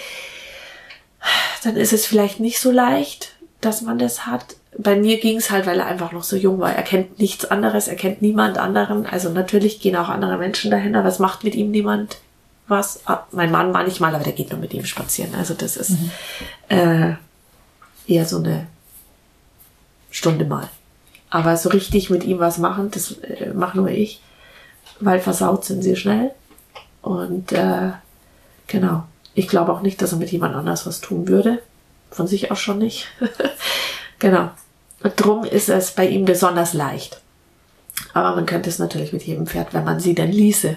[1.63, 4.57] dann ist es vielleicht nicht so leicht, dass man das hat.
[4.77, 6.73] Bei mir ging es halt, weil er einfach noch so jung war.
[6.73, 9.05] Er kennt nichts anderes, er kennt niemand anderen.
[9.05, 12.17] Also natürlich gehen auch andere Menschen dahin, aber es macht mit ihm niemand
[12.67, 12.99] was.
[13.05, 15.33] Ah, mein Mann manchmal, aber der geht nur mit ihm spazieren.
[15.33, 15.93] Also das ist
[16.67, 17.13] äh,
[18.05, 18.67] eher so eine
[20.11, 20.69] Stunde mal.
[21.29, 24.21] Aber so richtig mit ihm was machen, das äh, mache nur ich.
[24.99, 26.31] Weil versaut sind sie schnell.
[27.01, 27.91] Und äh,
[28.67, 29.03] genau.
[29.33, 31.61] Ich glaube auch nicht, dass er mit jemand anders was tun würde.
[32.09, 33.07] Von sich aus schon nicht.
[34.19, 34.49] genau.
[35.03, 37.21] Und drum ist es bei ihm besonders leicht.
[38.13, 40.75] Aber man könnte es natürlich mit jedem Pferd, wenn man sie denn ließe.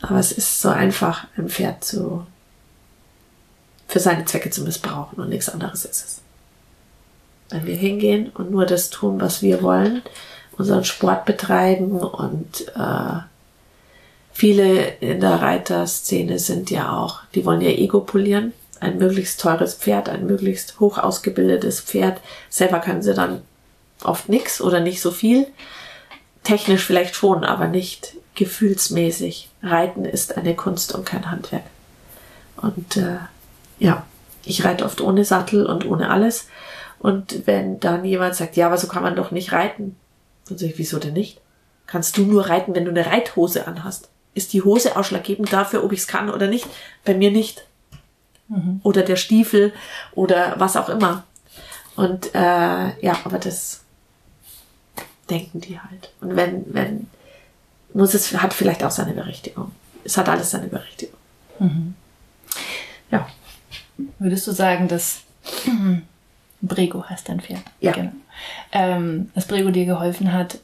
[0.00, 2.26] Aber es ist so einfach, ein Pferd zu
[3.88, 6.20] für seine Zwecke zu missbrauchen und nichts anderes ist es.
[7.50, 10.02] Wenn wir hingehen und nur das tun, was wir wollen,
[10.56, 13.20] unseren Sport betreiben und äh,
[14.32, 19.74] viele in der Reiterszene sind ja auch, die wollen ihr Ego polieren, ein möglichst teures
[19.74, 22.20] Pferd, ein möglichst hoch ausgebildetes Pferd.
[22.48, 23.42] Selber können sie dann
[24.04, 25.46] oft nix oder nicht so viel.
[26.44, 29.48] Technisch vielleicht schon, aber nicht gefühlsmäßig.
[29.62, 31.64] Reiten ist eine Kunst und kein Handwerk.
[32.56, 33.18] Und äh,
[33.78, 34.06] ja,
[34.44, 36.46] ich reite oft ohne Sattel und ohne alles.
[37.00, 39.96] Und wenn dann jemand sagt, ja, aber so kann man doch nicht reiten,
[40.48, 41.40] dann sage ich, wieso denn nicht?
[41.86, 44.08] Kannst du nur reiten, wenn du eine Reithose anhast?
[44.34, 46.66] Ist die Hose ausschlaggebend dafür, ob ich es kann oder nicht?
[47.04, 47.64] Bei mir nicht.
[48.82, 49.74] Oder der Stiefel
[50.12, 51.24] oder was auch immer.
[51.96, 53.82] Und äh, ja, aber das
[55.28, 56.10] denken die halt.
[56.20, 57.10] Und wenn, wenn,
[57.92, 59.72] muss es, hat vielleicht auch seine Berechtigung.
[60.04, 61.18] Es hat alles seine Berechtigung.
[63.10, 63.28] Ja.
[64.18, 65.22] Würdest du sagen, dass
[66.60, 67.62] Brego heißt dein Pferd?
[67.80, 67.92] Ja.
[67.92, 68.12] Genau.
[68.72, 70.58] Ähm, dass Brego dir geholfen hat,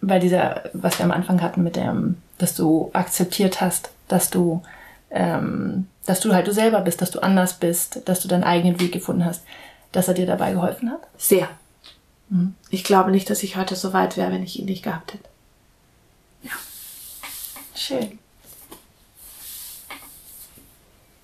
[0.00, 4.62] bei dieser, was wir am Anfang hatten mit dem, dass du akzeptiert hast, dass du,
[5.10, 8.80] ähm, dass du halt du selber bist, dass du anders bist, dass du deinen eigenen
[8.80, 9.42] Weg gefunden hast,
[9.92, 11.00] dass er dir dabei geholfen hat?
[11.18, 11.48] Sehr.
[12.70, 15.28] Ich glaube nicht, dass ich heute so weit wäre, wenn ich ihn nicht gehabt hätte.
[17.74, 18.18] Schön.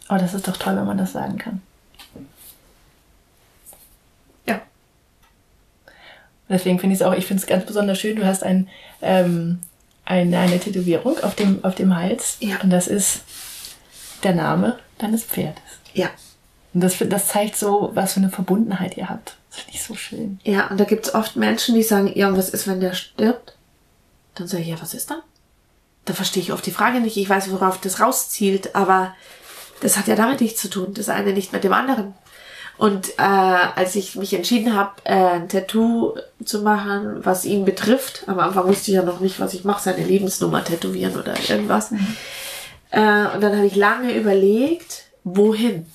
[0.09, 1.63] Oh, das ist doch toll, wenn man das sagen kann.
[6.49, 8.69] Deswegen finde ich es auch, ich finde es ganz besonders schön, du hast ein,
[9.03, 9.61] ähm,
[10.05, 12.37] eine, eine Tätowierung auf dem, auf dem Hals.
[12.41, 12.61] Ja.
[12.63, 13.23] Und das ist
[14.23, 15.63] der Name deines Pferdes.
[15.93, 16.09] Ja.
[16.73, 19.37] Und das, das zeigt so, was für eine Verbundenheit ihr habt.
[19.51, 20.39] Das finde ich so schön.
[20.45, 23.57] Ja, und da gibt's oft Menschen, die sagen, ja, und was ist, wenn der stirbt?
[24.35, 25.23] Dann sage ich, ja, was ist dann?
[26.05, 27.17] Da verstehe ich oft die Frage nicht.
[27.17, 29.15] Ich weiß, worauf das rauszielt, aber
[29.81, 30.95] das hat ja damit nichts zu tun.
[30.95, 32.15] Das eine nicht mit dem anderen.
[32.79, 38.25] Und äh, als ich mich entschieden habe, äh, ein Tattoo zu machen, was ihn betrifft,
[38.27, 41.93] am Anfang wusste ich ja noch nicht, was ich mache, seine Lebensnummer tätowieren oder irgendwas.
[42.91, 45.87] Äh, und dann habe ich lange überlegt, wohin.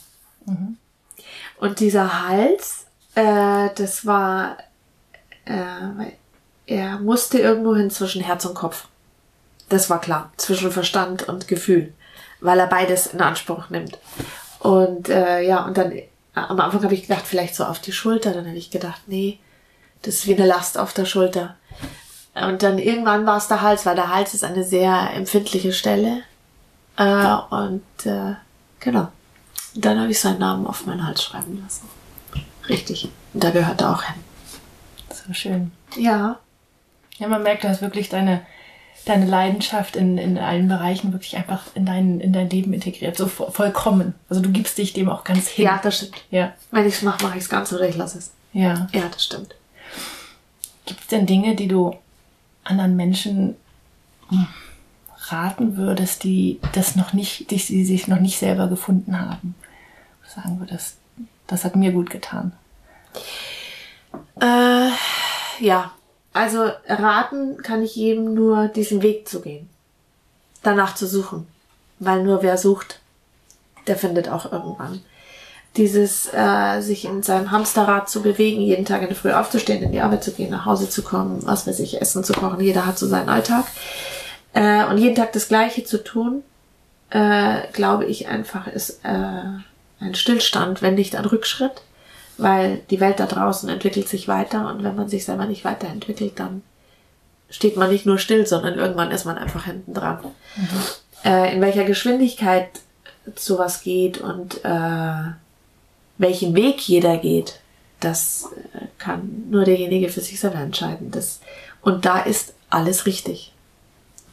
[1.59, 4.57] Und dieser Hals, äh, das war,
[5.45, 6.11] äh,
[6.65, 8.87] er musste irgendwo hin zwischen Herz und Kopf.
[9.69, 11.93] Das war klar, zwischen Verstand und Gefühl,
[12.39, 13.99] weil er beides in Anspruch nimmt.
[14.59, 15.93] Und äh, ja, und dann
[16.33, 18.33] am Anfang habe ich gedacht, vielleicht so auf die Schulter.
[18.33, 19.39] Dann habe ich gedacht, nee,
[20.01, 21.55] das ist wie eine Last auf der Schulter.
[22.33, 26.23] Und dann irgendwann war es der Hals, weil der Hals ist eine sehr empfindliche Stelle.
[26.97, 28.35] Äh, und äh,
[28.79, 29.09] genau.
[29.75, 31.87] Und dann habe ich seinen Namen auf meinen Hals schreiben lassen.
[32.69, 33.09] Richtig.
[33.33, 34.15] Und da gehört er auch hin.
[35.09, 35.71] So schön.
[35.97, 36.39] Ja.
[37.17, 38.45] Ja, man merkt, du hast wirklich deine,
[39.05, 43.17] deine Leidenschaft in, in allen Bereichen wirklich einfach in dein, in dein Leben integriert.
[43.17, 44.13] So vo- vollkommen.
[44.29, 45.65] Also du gibst dich dem auch ganz hin.
[45.65, 46.23] Ja, das stimmt.
[46.29, 46.53] Ja.
[46.71, 48.31] Wenn ich es mache, mache ich es ganz oder ich lasse es.
[48.53, 48.87] Ja.
[48.93, 49.55] Ja, das stimmt.
[50.85, 51.95] Gibt es denn Dinge, die du
[52.63, 53.55] anderen Menschen
[55.29, 59.55] raten würdest, die das noch nicht, die, die sich noch nicht selber gefunden haben?
[60.27, 60.97] Sagen würdest,
[61.47, 62.53] das hat mir gut getan.
[64.39, 64.89] Äh,
[65.59, 65.91] ja,
[66.33, 69.69] also raten kann ich jedem nur, diesen Weg zu gehen.
[70.63, 71.47] Danach zu suchen.
[71.99, 72.99] Weil nur wer sucht,
[73.87, 75.01] der findet auch irgendwann.
[75.77, 79.91] dieses äh, sich in seinem Hamsterrad zu bewegen, jeden Tag in der Früh aufzustehen, in
[79.93, 82.59] die Arbeit zu gehen, nach Hause zu kommen, was weiß ich, Essen zu kochen.
[82.59, 83.65] Jeder hat so seinen Alltag.
[84.53, 86.43] Äh, und jeden Tag das Gleiche zu tun,
[87.09, 89.43] äh, glaube ich einfach, ist äh,
[90.01, 91.81] ein Stillstand, wenn nicht ein Rückschritt,
[92.41, 96.39] weil die Welt da draußen entwickelt sich weiter und wenn man sich selber nicht weiterentwickelt,
[96.39, 96.63] dann
[97.49, 100.19] steht man nicht nur still, sondern irgendwann ist man einfach hinten dran.
[100.55, 100.67] Mhm.
[101.23, 102.69] Äh, in welcher Geschwindigkeit
[103.35, 105.31] sowas geht und äh,
[106.17, 107.59] welchen Weg jeder geht,
[107.99, 111.11] das äh, kann nur derjenige für sich selber entscheiden.
[111.11, 111.41] Das,
[111.81, 113.53] und da ist alles richtig.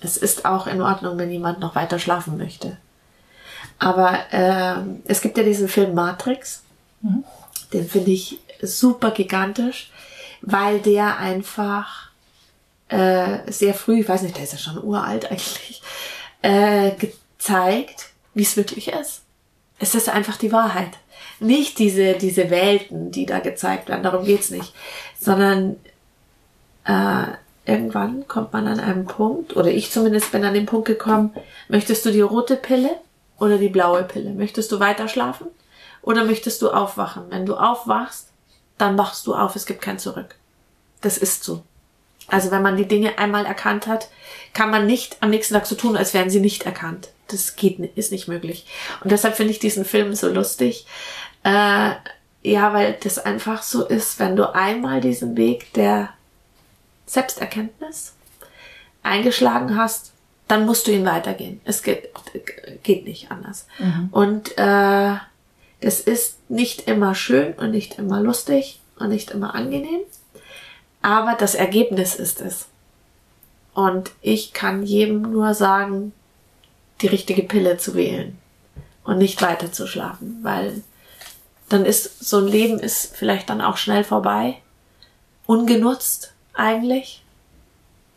[0.00, 2.76] Es ist auch in Ordnung, wenn jemand noch weiter schlafen möchte.
[3.78, 6.62] Aber äh, es gibt ja diesen Film Matrix.
[7.02, 7.24] Mhm.
[7.72, 9.90] Den finde ich super gigantisch,
[10.40, 12.10] weil der einfach
[12.88, 15.82] äh, sehr früh, ich weiß nicht, der ist ja schon uralt eigentlich,
[16.42, 19.22] äh, gezeigt, wie es wirklich ist.
[19.78, 20.90] Es ist einfach die Wahrheit.
[21.40, 24.72] Nicht diese, diese Welten, die da gezeigt werden, darum geht's nicht.
[25.20, 25.76] Sondern
[26.84, 27.26] äh,
[27.66, 31.32] irgendwann kommt man an einem Punkt, oder ich zumindest bin an den Punkt gekommen,
[31.68, 32.90] möchtest du die rote Pille
[33.38, 34.30] oder die blaue Pille?
[34.30, 35.46] Möchtest du weiter schlafen
[36.08, 37.24] oder möchtest du aufwachen?
[37.28, 38.30] Wenn du aufwachst,
[38.78, 40.36] dann wachst du auf, es gibt kein Zurück.
[41.02, 41.62] Das ist so.
[42.28, 44.08] Also wenn man die Dinge einmal erkannt hat,
[44.54, 47.10] kann man nicht am nächsten Tag so tun, als wären sie nicht erkannt.
[47.26, 48.64] Das geht, ist nicht möglich.
[49.02, 50.86] Und deshalb finde ich diesen Film so lustig.
[51.44, 51.90] Äh,
[52.42, 56.08] ja, weil das einfach so ist, wenn du einmal diesen Weg der
[57.04, 58.14] Selbsterkenntnis
[59.02, 60.12] eingeschlagen hast,
[60.46, 61.60] dann musst du ihn weitergehen.
[61.66, 62.08] Es geht,
[62.82, 63.66] geht nicht anders.
[63.78, 64.08] Mhm.
[64.10, 65.16] Und äh,
[65.80, 70.00] das ist nicht immer schön und nicht immer lustig und nicht immer angenehm,
[71.02, 72.66] aber das Ergebnis ist es.
[73.74, 76.12] Und ich kann jedem nur sagen,
[77.00, 78.36] die richtige Pille zu wählen
[79.04, 80.82] und nicht weiter zu schlafen, weil
[81.68, 84.56] dann ist so ein Leben ist vielleicht dann auch schnell vorbei,
[85.46, 87.22] ungenutzt eigentlich,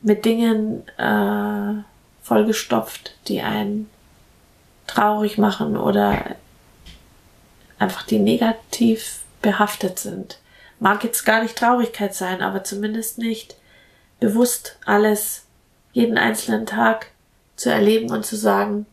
[0.02, 1.84] mit Dingen äh,
[2.24, 3.90] vollgestopft, die einen
[4.88, 6.36] traurig machen oder
[7.82, 10.40] einfach die negativ behaftet sind.
[10.80, 13.56] Mag jetzt gar nicht Traurigkeit sein, aber zumindest nicht
[14.20, 15.46] bewusst alles
[15.92, 17.08] jeden einzelnen Tag
[17.56, 18.86] zu erleben und zu sagen,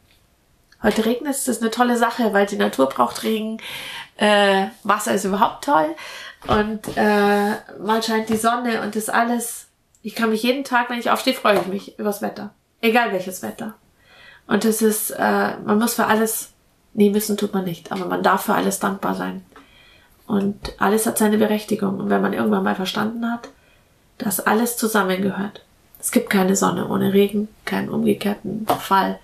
[0.83, 3.59] heute regnet es, das ist eine tolle Sache, weil die Natur braucht Regen,
[4.17, 5.95] äh, Wasser ist überhaupt toll
[6.47, 9.67] und äh, mal scheint die Sonne und das alles.
[10.03, 12.55] Ich kann mich jeden Tag, wenn ich aufstehe, freue ich mich übers Wetter.
[12.81, 13.75] Egal welches Wetter.
[14.47, 16.53] Und es ist, äh, man muss für alles,
[16.99, 19.45] nee, müssen tut man nicht, aber man darf für alles dankbar sein.
[20.27, 22.01] Und alles hat seine Berechtigung.
[22.01, 23.49] Und wenn man irgendwann mal verstanden hat,
[24.19, 25.65] dass alles zusammengehört.
[26.01, 29.21] Es gibt keine Sonne ohne Regen, keinen umgekehrten Fall.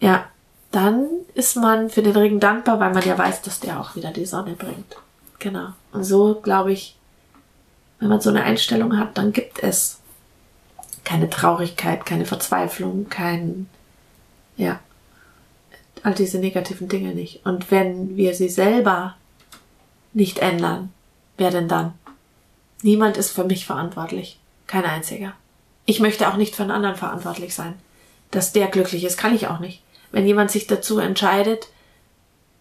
[0.00, 0.26] Ja,
[0.72, 4.10] dann ist man für den Regen dankbar, weil man ja weiß, dass der auch wieder
[4.10, 4.96] die Sonne bringt.
[5.38, 5.68] Genau.
[5.92, 6.96] Und so glaube ich,
[8.00, 10.00] wenn man so eine Einstellung hat, dann gibt es
[11.04, 13.68] keine Traurigkeit, keine Verzweiflung, kein,
[14.56, 14.80] ja,
[16.02, 17.44] all diese negativen Dinge nicht.
[17.46, 19.16] Und wenn wir sie selber
[20.12, 20.92] nicht ändern,
[21.36, 21.94] wer denn dann?
[22.82, 24.38] Niemand ist für mich verantwortlich.
[24.66, 25.34] Kein einziger.
[25.86, 27.74] Ich möchte auch nicht für einen anderen verantwortlich sein.
[28.30, 29.82] Dass der glücklich ist, kann ich auch nicht.
[30.10, 31.68] Wenn jemand sich dazu entscheidet,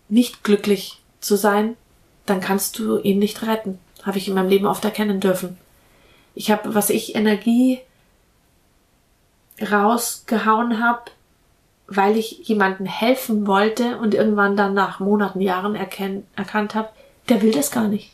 [0.10, 1.76] nicht glücklich zu sein,
[2.26, 3.80] dann kannst du ihn nicht retten.
[4.04, 5.58] Habe ich in meinem Leben oft erkennen dürfen.
[6.36, 7.80] Ich habe, was ich Energie
[9.62, 11.12] rausgehauen habe,
[11.88, 16.90] weil ich jemanden helfen wollte und irgendwann dann nach Monaten, Jahren erken erkannt habe,
[17.30, 18.12] der will das gar nicht.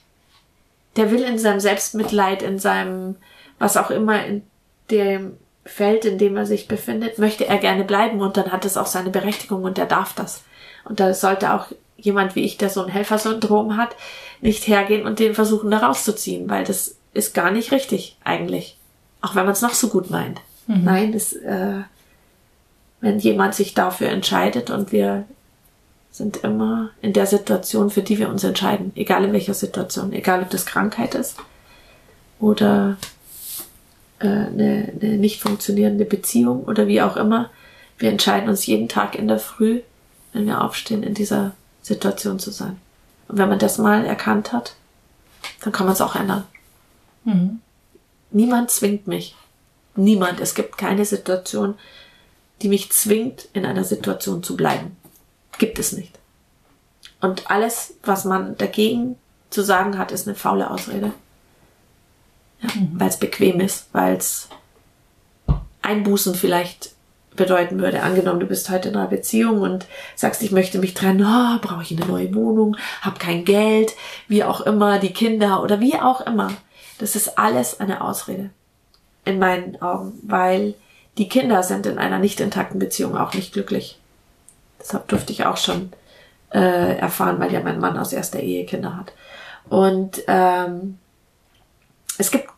[0.95, 3.15] Der will in seinem Selbstmitleid, in seinem,
[3.59, 4.43] was auch immer, in
[4.89, 8.77] dem Feld, in dem er sich befindet, möchte er gerne bleiben und dann hat es
[8.77, 10.43] auch seine Berechtigung und er darf das.
[10.85, 13.95] Und da sollte auch jemand wie ich, der so ein Helfersyndrom hat,
[14.41, 18.77] nicht hergehen und den versuchen da rauszuziehen, weil das ist gar nicht richtig eigentlich.
[19.21, 20.39] Auch wenn man es noch so gut meint.
[20.67, 20.83] Mhm.
[20.83, 21.81] Nein, das, äh,
[23.01, 25.25] wenn jemand sich dafür entscheidet und wir
[26.11, 30.41] sind immer in der Situation, für die wir uns entscheiden, egal in welcher Situation, egal
[30.41, 31.37] ob das Krankheit ist
[32.39, 32.97] oder
[34.19, 37.51] äh, eine, eine nicht funktionierende Beziehung oder wie auch immer.
[37.99, 39.81] Wir entscheiden uns jeden Tag in der Früh,
[40.33, 42.77] wenn wir aufstehen, in dieser Situation zu sein.
[43.27, 44.73] Und wenn man das mal erkannt hat,
[45.61, 46.43] dann kann man es auch ändern.
[47.25, 47.59] Mhm.
[48.31, 49.35] Niemand zwingt mich.
[49.95, 50.39] Niemand.
[50.39, 51.75] Es gibt keine Situation,
[52.61, 54.97] die mich zwingt, in einer Situation zu bleiben.
[55.57, 56.17] Gibt es nicht.
[57.21, 59.17] Und alles, was man dagegen
[59.49, 61.13] zu sagen hat, ist eine faule Ausrede.
[62.61, 62.91] Ja, mhm.
[62.93, 64.49] Weil es bequem ist, weil es
[65.81, 66.91] Einbußen vielleicht
[67.35, 68.03] bedeuten würde.
[68.03, 71.83] Angenommen, du bist heute in einer Beziehung und sagst, ich möchte mich trennen, oh, brauche
[71.83, 73.93] ich eine neue Wohnung, habe kein Geld,
[74.27, 76.51] wie auch immer, die Kinder oder wie auch immer.
[76.97, 78.49] Das ist alles eine Ausrede
[79.23, 80.73] in meinen Augen, weil
[81.17, 83.99] die Kinder sind in einer nicht intakten Beziehung auch nicht glücklich.
[84.79, 85.91] Deshalb durfte ich auch schon
[86.53, 89.13] äh, erfahren, weil ja mein Mann aus erster Ehe Kinder hat.
[89.69, 90.97] Und ähm,
[92.17, 92.49] es gibt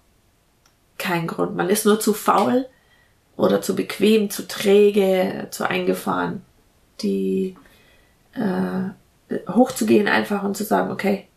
[0.97, 1.55] keinen Grund.
[1.55, 2.67] Man ist nur zu faul
[3.37, 6.43] oder zu bequem, zu träge, zu eingefahren,
[7.01, 7.55] die
[8.33, 11.27] äh, hochzugehen einfach und zu sagen, okay,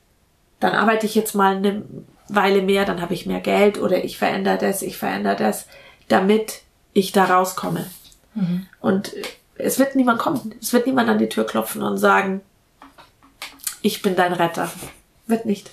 [0.59, 1.83] dann arbeite ich jetzt mal eine
[2.29, 5.67] Weile mehr, dann habe ich mehr Geld oder ich verändere das, ich verändere das,
[6.09, 6.62] damit
[6.93, 7.87] ich da rauskomme.
[8.35, 8.67] Mhm.
[8.81, 9.13] Und
[9.57, 10.55] es wird niemand kommen.
[10.61, 12.41] Es wird niemand an die Tür klopfen und sagen,
[13.83, 14.71] ich bin dein Retter.
[15.27, 15.71] Wird nicht.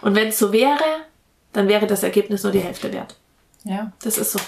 [0.00, 0.84] Und wenn es so wäre,
[1.52, 3.16] dann wäre das Ergebnis nur die Hälfte wert.
[3.64, 3.92] Ja.
[4.02, 4.40] Das ist so.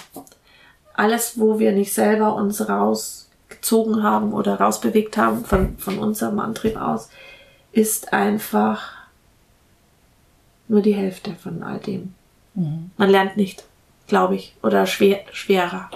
[0.93, 6.77] Alles, wo wir nicht selber uns rausgezogen haben oder rausbewegt haben von, von unserem Antrieb
[6.77, 7.09] aus,
[7.71, 8.93] ist einfach
[10.67, 12.13] nur die Hälfte von all dem.
[12.53, 12.91] Mhm.
[12.97, 13.65] Man lernt nicht,
[14.07, 15.89] glaube ich, oder schwer, schwerer.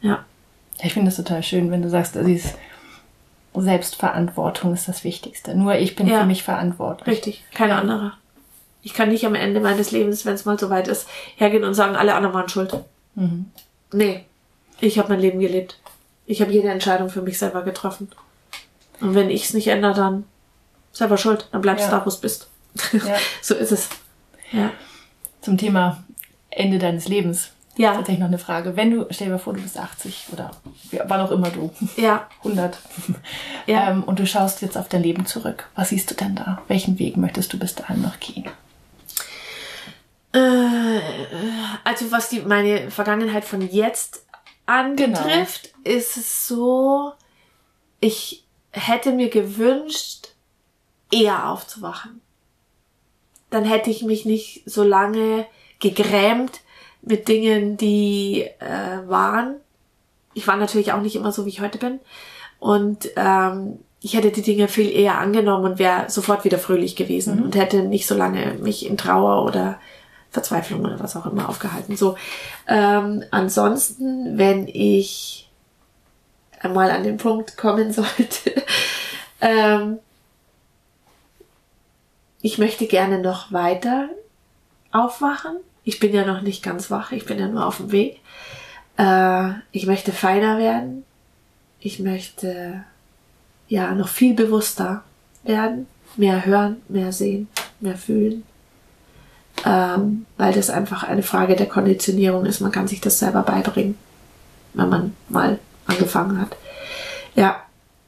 [0.00, 0.24] Ja.
[0.82, 2.54] Ich finde das total schön, wenn du sagst, also dieses
[3.54, 5.54] Selbstverantwortung ist das Wichtigste.
[5.54, 6.20] Nur ich bin ja.
[6.20, 7.06] für mich verantwortlich.
[7.06, 8.12] Richtig, keine andere.
[8.82, 11.74] Ich kann nicht am Ende meines Lebens, wenn es mal so weit ist, hergehen und
[11.74, 12.74] sagen, alle anderen waren schuld.
[13.14, 13.50] Mhm.
[13.92, 14.24] Nee,
[14.80, 15.78] ich habe mein Leben gelebt.
[16.26, 18.08] Ich habe jede Entscheidung für mich selber getroffen.
[19.00, 20.24] Und wenn ich es nicht ändere, dann
[20.92, 21.48] selber schuld.
[21.52, 21.98] Dann bleibst du ja.
[21.98, 22.48] da, wo es bist.
[22.92, 23.16] Ja.
[23.42, 23.88] so ist es.
[24.52, 24.70] Ja.
[25.40, 26.02] Zum Thema
[26.50, 27.50] Ende deines Lebens.
[27.76, 27.94] Ja.
[27.94, 28.76] Tatsächlich noch eine Frage.
[28.76, 30.50] Wenn du, stell dir vor, du bist 80 oder
[31.06, 31.70] wann auch immer du.
[31.96, 32.28] Ja.
[32.44, 32.78] 100.
[33.66, 33.90] Ja.
[33.90, 35.68] Ähm, und du schaust jetzt auf dein Leben zurück.
[35.76, 36.62] Was siehst du denn da?
[36.68, 38.48] Welchen Weg möchtest du bis dahin noch gehen?
[40.32, 41.00] Äh,
[41.84, 44.24] also was die, meine Vergangenheit von jetzt
[44.66, 45.96] anbetrifft, genau.
[45.96, 47.12] ist es so,
[48.00, 50.28] ich hätte mir gewünscht,
[51.10, 52.20] eher aufzuwachen.
[53.50, 55.46] Dann hätte ich mich nicht so lange
[55.80, 56.60] gegrämt
[57.02, 59.56] mit Dingen, die äh, waren.
[60.34, 61.98] Ich war natürlich auch nicht immer so, wie ich heute bin.
[62.58, 67.36] Und ähm, ich hätte die Dinge viel eher angenommen und wäre sofort wieder fröhlich gewesen
[67.36, 67.42] mhm.
[67.44, 69.78] und hätte nicht so lange mich in Trauer oder
[70.30, 71.96] Verzweiflung oder was auch immer aufgehalten.
[71.96, 72.16] So,
[72.66, 75.50] ähm, ansonsten, wenn ich
[76.60, 78.62] einmal an den Punkt kommen sollte,
[79.40, 79.98] ähm,
[82.42, 84.08] ich möchte gerne noch weiter
[84.92, 85.56] aufwachen.
[85.84, 88.20] Ich bin ja noch nicht ganz wach, ich bin ja nur auf dem Weg.
[88.96, 91.04] Äh, ich möchte feiner werden.
[91.80, 92.84] Ich möchte
[93.68, 95.02] ja noch viel bewusster
[95.44, 97.48] werden, mehr hören, mehr sehen,
[97.80, 98.44] mehr fühlen
[99.64, 102.60] ähm, weil das einfach eine Frage der Konditionierung ist.
[102.60, 103.96] Man kann sich das selber beibringen,
[104.74, 106.56] wenn man mal angefangen hat.
[107.34, 107.56] Ja,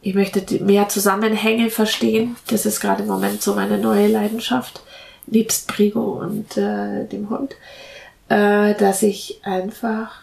[0.00, 2.36] ich möchte mehr Zusammenhänge verstehen.
[2.48, 4.82] Das ist gerade im Moment so meine neue Leidenschaft,
[5.26, 7.54] nebst Prigo und äh, dem Hund,
[8.28, 10.20] äh, dass ich einfach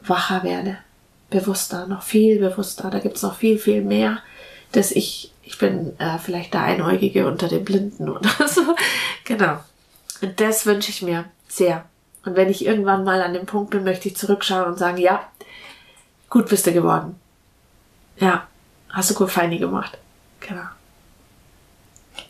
[0.00, 0.78] wacher werde,
[1.30, 2.90] bewusster, noch viel bewusster.
[2.90, 4.18] Da gibt's noch viel, viel mehr,
[4.72, 8.74] dass ich, ich bin äh, vielleicht der Einäugige unter den Blinden oder so.
[9.24, 9.58] genau.
[10.20, 11.84] Und das wünsche ich mir sehr.
[12.24, 15.28] Und wenn ich irgendwann mal an dem Punkt bin, möchte ich zurückschauen und sagen, ja,
[16.30, 17.16] gut bist du geworden.
[18.18, 18.46] Ja,
[18.88, 19.98] hast du gut feini gemacht.
[20.40, 20.64] Genau.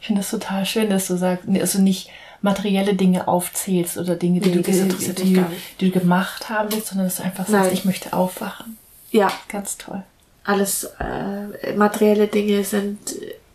[0.01, 2.11] Ich finde das total schön, dass du sagst, also nicht
[2.42, 5.44] materielle Dinge aufzählst oder Dinge, die, nee, du, die, die,
[5.81, 7.73] die, du gemacht haben willst, sondern dass du einfach sagst, Nein.
[7.73, 8.77] ich möchte aufwachen.
[9.11, 9.33] Ja.
[9.49, 10.03] Ganz toll.
[10.44, 12.99] Alles äh, materielle Dinge sind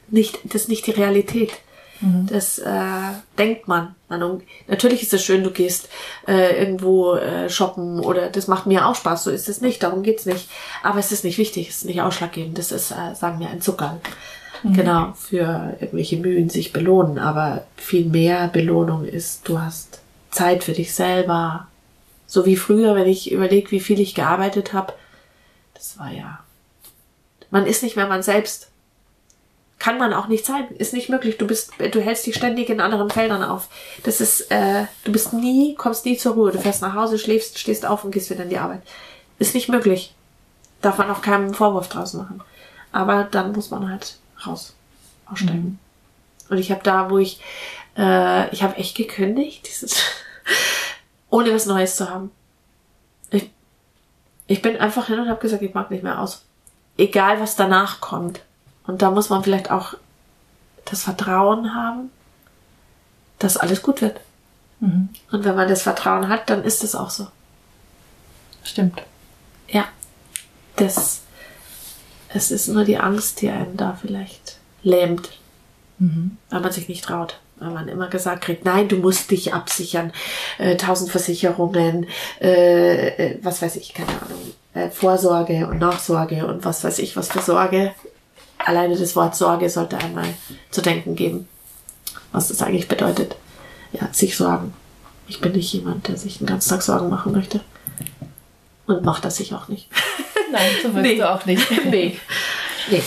[0.08, 1.52] nicht, das ist nicht die Realität.
[2.02, 2.28] Mhm.
[2.28, 3.96] Das äh, denkt man.
[4.08, 5.90] man natürlich ist es schön, du gehst
[6.28, 9.26] äh, irgendwo äh, shoppen oder das macht mir auch Spaß.
[9.26, 9.84] So ist es nicht.
[9.84, 10.50] Darum geht's nicht.
[10.82, 11.70] Aber es ist nicht wichtig.
[11.70, 12.58] Es ist nicht ausschlaggebend.
[12.58, 14.00] Das ist, äh, sagen wir, ein Zucker.
[14.64, 14.74] Mhm.
[14.74, 17.20] Genau für irgendwelche Mühen sich belohnen.
[17.20, 21.68] Aber viel mehr Belohnung ist, du hast Zeit für dich selber.
[22.28, 24.94] So wie früher, wenn ich überlege, wie viel ich gearbeitet habe.
[25.74, 26.40] Das war ja.
[27.52, 28.70] Man ist nicht mehr man selbst
[29.80, 30.68] kann man auch nicht sein.
[30.78, 31.38] Ist nicht möglich.
[31.38, 33.70] Du bist, du hältst dich ständig in anderen Feldern auf.
[34.04, 36.52] Das ist, äh, du bist nie, kommst nie zur Ruhe.
[36.52, 38.82] Du fährst nach Hause, schläfst, stehst auf und gehst wieder in die Arbeit.
[39.40, 40.14] Ist nicht möglich.
[40.82, 42.42] Darf man auch keinen Vorwurf draus machen.
[42.92, 44.76] Aber dann muss man halt raus,
[45.26, 45.64] aussteigen.
[45.64, 45.80] Mhm.
[46.50, 47.42] Und ich habe da, wo ich,
[47.98, 50.02] äh, ich habe echt gekündigt, dieses,
[51.30, 52.32] ohne was Neues zu haben.
[53.30, 53.52] Ich,
[54.48, 56.44] ich bin einfach hin und habe gesagt, ich mag nicht mehr aus.
[56.98, 58.42] Egal, was danach kommt
[58.86, 59.94] und da muss man vielleicht auch
[60.86, 62.10] das Vertrauen haben,
[63.38, 64.20] dass alles gut wird.
[64.80, 65.10] Mhm.
[65.32, 67.28] Und wenn man das Vertrauen hat, dann ist es auch so.
[68.64, 69.02] Stimmt.
[69.68, 69.86] Ja.
[70.76, 71.22] das,
[72.34, 75.30] es ist nur die Angst, die einen da vielleicht lähmt,
[75.98, 76.38] mhm.
[76.50, 77.40] weil man sich nicht traut.
[77.58, 80.14] Weil man immer gesagt kriegt, nein, du musst dich absichern,
[80.60, 82.08] äh, tausend Versicherungen,
[82.40, 87.18] äh, äh, was weiß ich, keine Ahnung, äh, Vorsorge und Nachsorge und was weiß ich,
[87.18, 87.94] was für Sorge.
[88.60, 90.28] Alleine das Wort Sorge sollte einmal
[90.72, 91.50] zu denken geben,
[92.32, 93.36] was das eigentlich bedeutet.
[93.92, 94.74] Ja, sich sorgen.
[95.28, 97.60] Ich bin nicht jemand, der sich den ganzen Tag Sorgen machen möchte.
[98.86, 99.90] Und macht das sich auch nicht.
[100.52, 101.16] Nein, so willst nee.
[101.16, 101.86] du auch nicht.
[101.86, 102.18] nee.
[102.90, 103.04] Nee,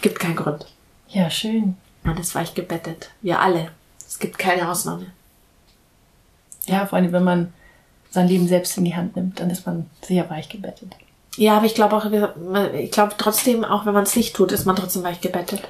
[0.00, 0.66] gibt keinen Grund.
[1.08, 1.76] Ja, schön.
[2.02, 3.10] Man ist weich gebettet.
[3.22, 3.70] Wir alle.
[4.06, 5.06] Es gibt keine Ausnahme.
[6.66, 7.52] Ja, vor allem, wenn man
[8.10, 10.92] sein Leben selbst in die Hand nimmt, dann ist man sehr weich gebettet.
[11.36, 12.06] Ja, aber ich glaube auch,
[12.72, 15.62] ich glaube trotzdem, auch wenn man es nicht tut, ist man trotzdem weich gebettet.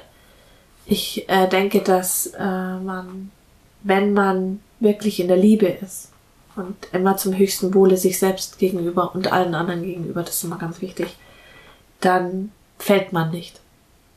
[0.85, 3.31] Ich äh, denke, dass äh, man,
[3.83, 6.11] wenn man wirklich in der Liebe ist
[6.57, 10.57] und immer zum höchsten Wohle sich selbst gegenüber und allen anderen gegenüber, das ist immer
[10.57, 11.15] ganz wichtig,
[12.01, 13.59] dann fällt man nicht.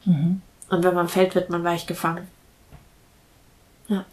[0.04, 0.42] Mhm.
[0.68, 2.28] Und wenn man fällt, wird man weich gefangen.
[3.88, 4.04] Ja.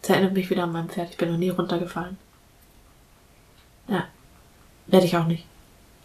[0.00, 1.10] Das erinnert mich wieder an mein Pferd.
[1.10, 2.16] Ich bin noch nie runtergefallen.
[3.88, 4.04] Ja.
[4.86, 5.44] Werde ich auch nicht.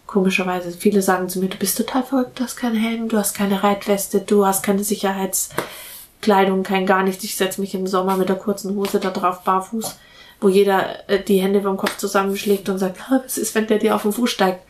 [0.06, 0.70] Komischerweise.
[0.72, 3.62] Viele sagen zu mir, du bist total verrückt, du hast keinen Helm, du hast keine
[3.62, 7.24] Reitweste, du hast keine Sicherheitskleidung, kein gar nichts.
[7.24, 9.98] Ich setze mich im Sommer mit der kurzen Hose da drauf, barfuß,
[10.40, 13.94] wo jeder äh, die Hände beim Kopf zusammenschlägt und sagt, was ist, wenn der dir
[13.94, 14.60] auf den Fuß steigt?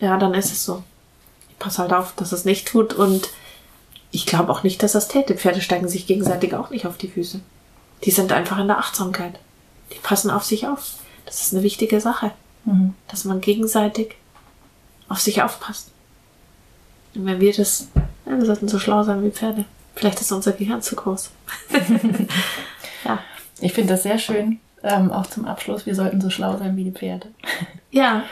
[0.00, 0.82] Ja, dann ist es so.
[1.50, 3.28] Ich passe halt auf, dass es nicht tut und
[4.10, 5.36] ich glaube auch nicht, dass das täte.
[5.36, 7.40] Pferde steigen sich gegenseitig auch nicht auf die Füße.
[8.04, 9.38] Die sind einfach in der Achtsamkeit.
[9.92, 10.94] Die passen auf sich auf.
[11.24, 12.32] Das ist eine wichtige Sache.
[12.64, 12.94] Mhm.
[13.08, 14.16] Dass man gegenseitig
[15.08, 15.90] auf sich aufpasst.
[17.14, 17.88] Und wenn wir das,
[18.26, 19.64] ja, wir sollten so schlau sein wie Pferde.
[19.94, 21.30] Vielleicht ist unser Gehirn zu groß.
[23.04, 23.18] ja.
[23.60, 24.58] Ich finde das sehr schön.
[24.82, 27.28] Ähm, auch zum Abschluss, wir sollten so schlau sein wie die Pferde.
[27.94, 28.24] Ja.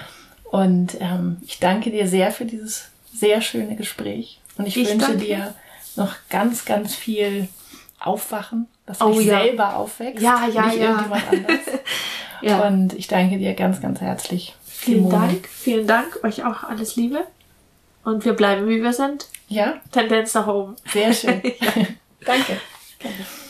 [0.51, 4.41] Und ähm, ich danke dir sehr für dieses sehr schöne Gespräch.
[4.57, 5.53] Und ich, ich wünsche dir
[5.97, 7.47] noch ganz, ganz viel
[7.99, 9.41] Aufwachen dass du oh, dich ja.
[9.41, 10.21] selber aufwächst.
[10.21, 10.91] Ja, ja, nicht ja.
[10.91, 11.61] irgendjemand anders.
[12.43, 12.67] ja.
[12.67, 14.57] Und ich danke dir ganz, ganz herzlich.
[14.65, 15.29] Vielen Simone.
[15.29, 15.49] Dank.
[15.49, 16.19] Vielen Dank.
[16.25, 17.25] Euch auch alles Liebe.
[18.03, 19.29] Und wir bleiben, wie wir sind.
[19.47, 19.75] Ja.
[19.93, 20.75] Tendenz nach oben.
[20.93, 21.41] Sehr schön.
[22.25, 22.61] danke.
[22.99, 23.50] Gerne.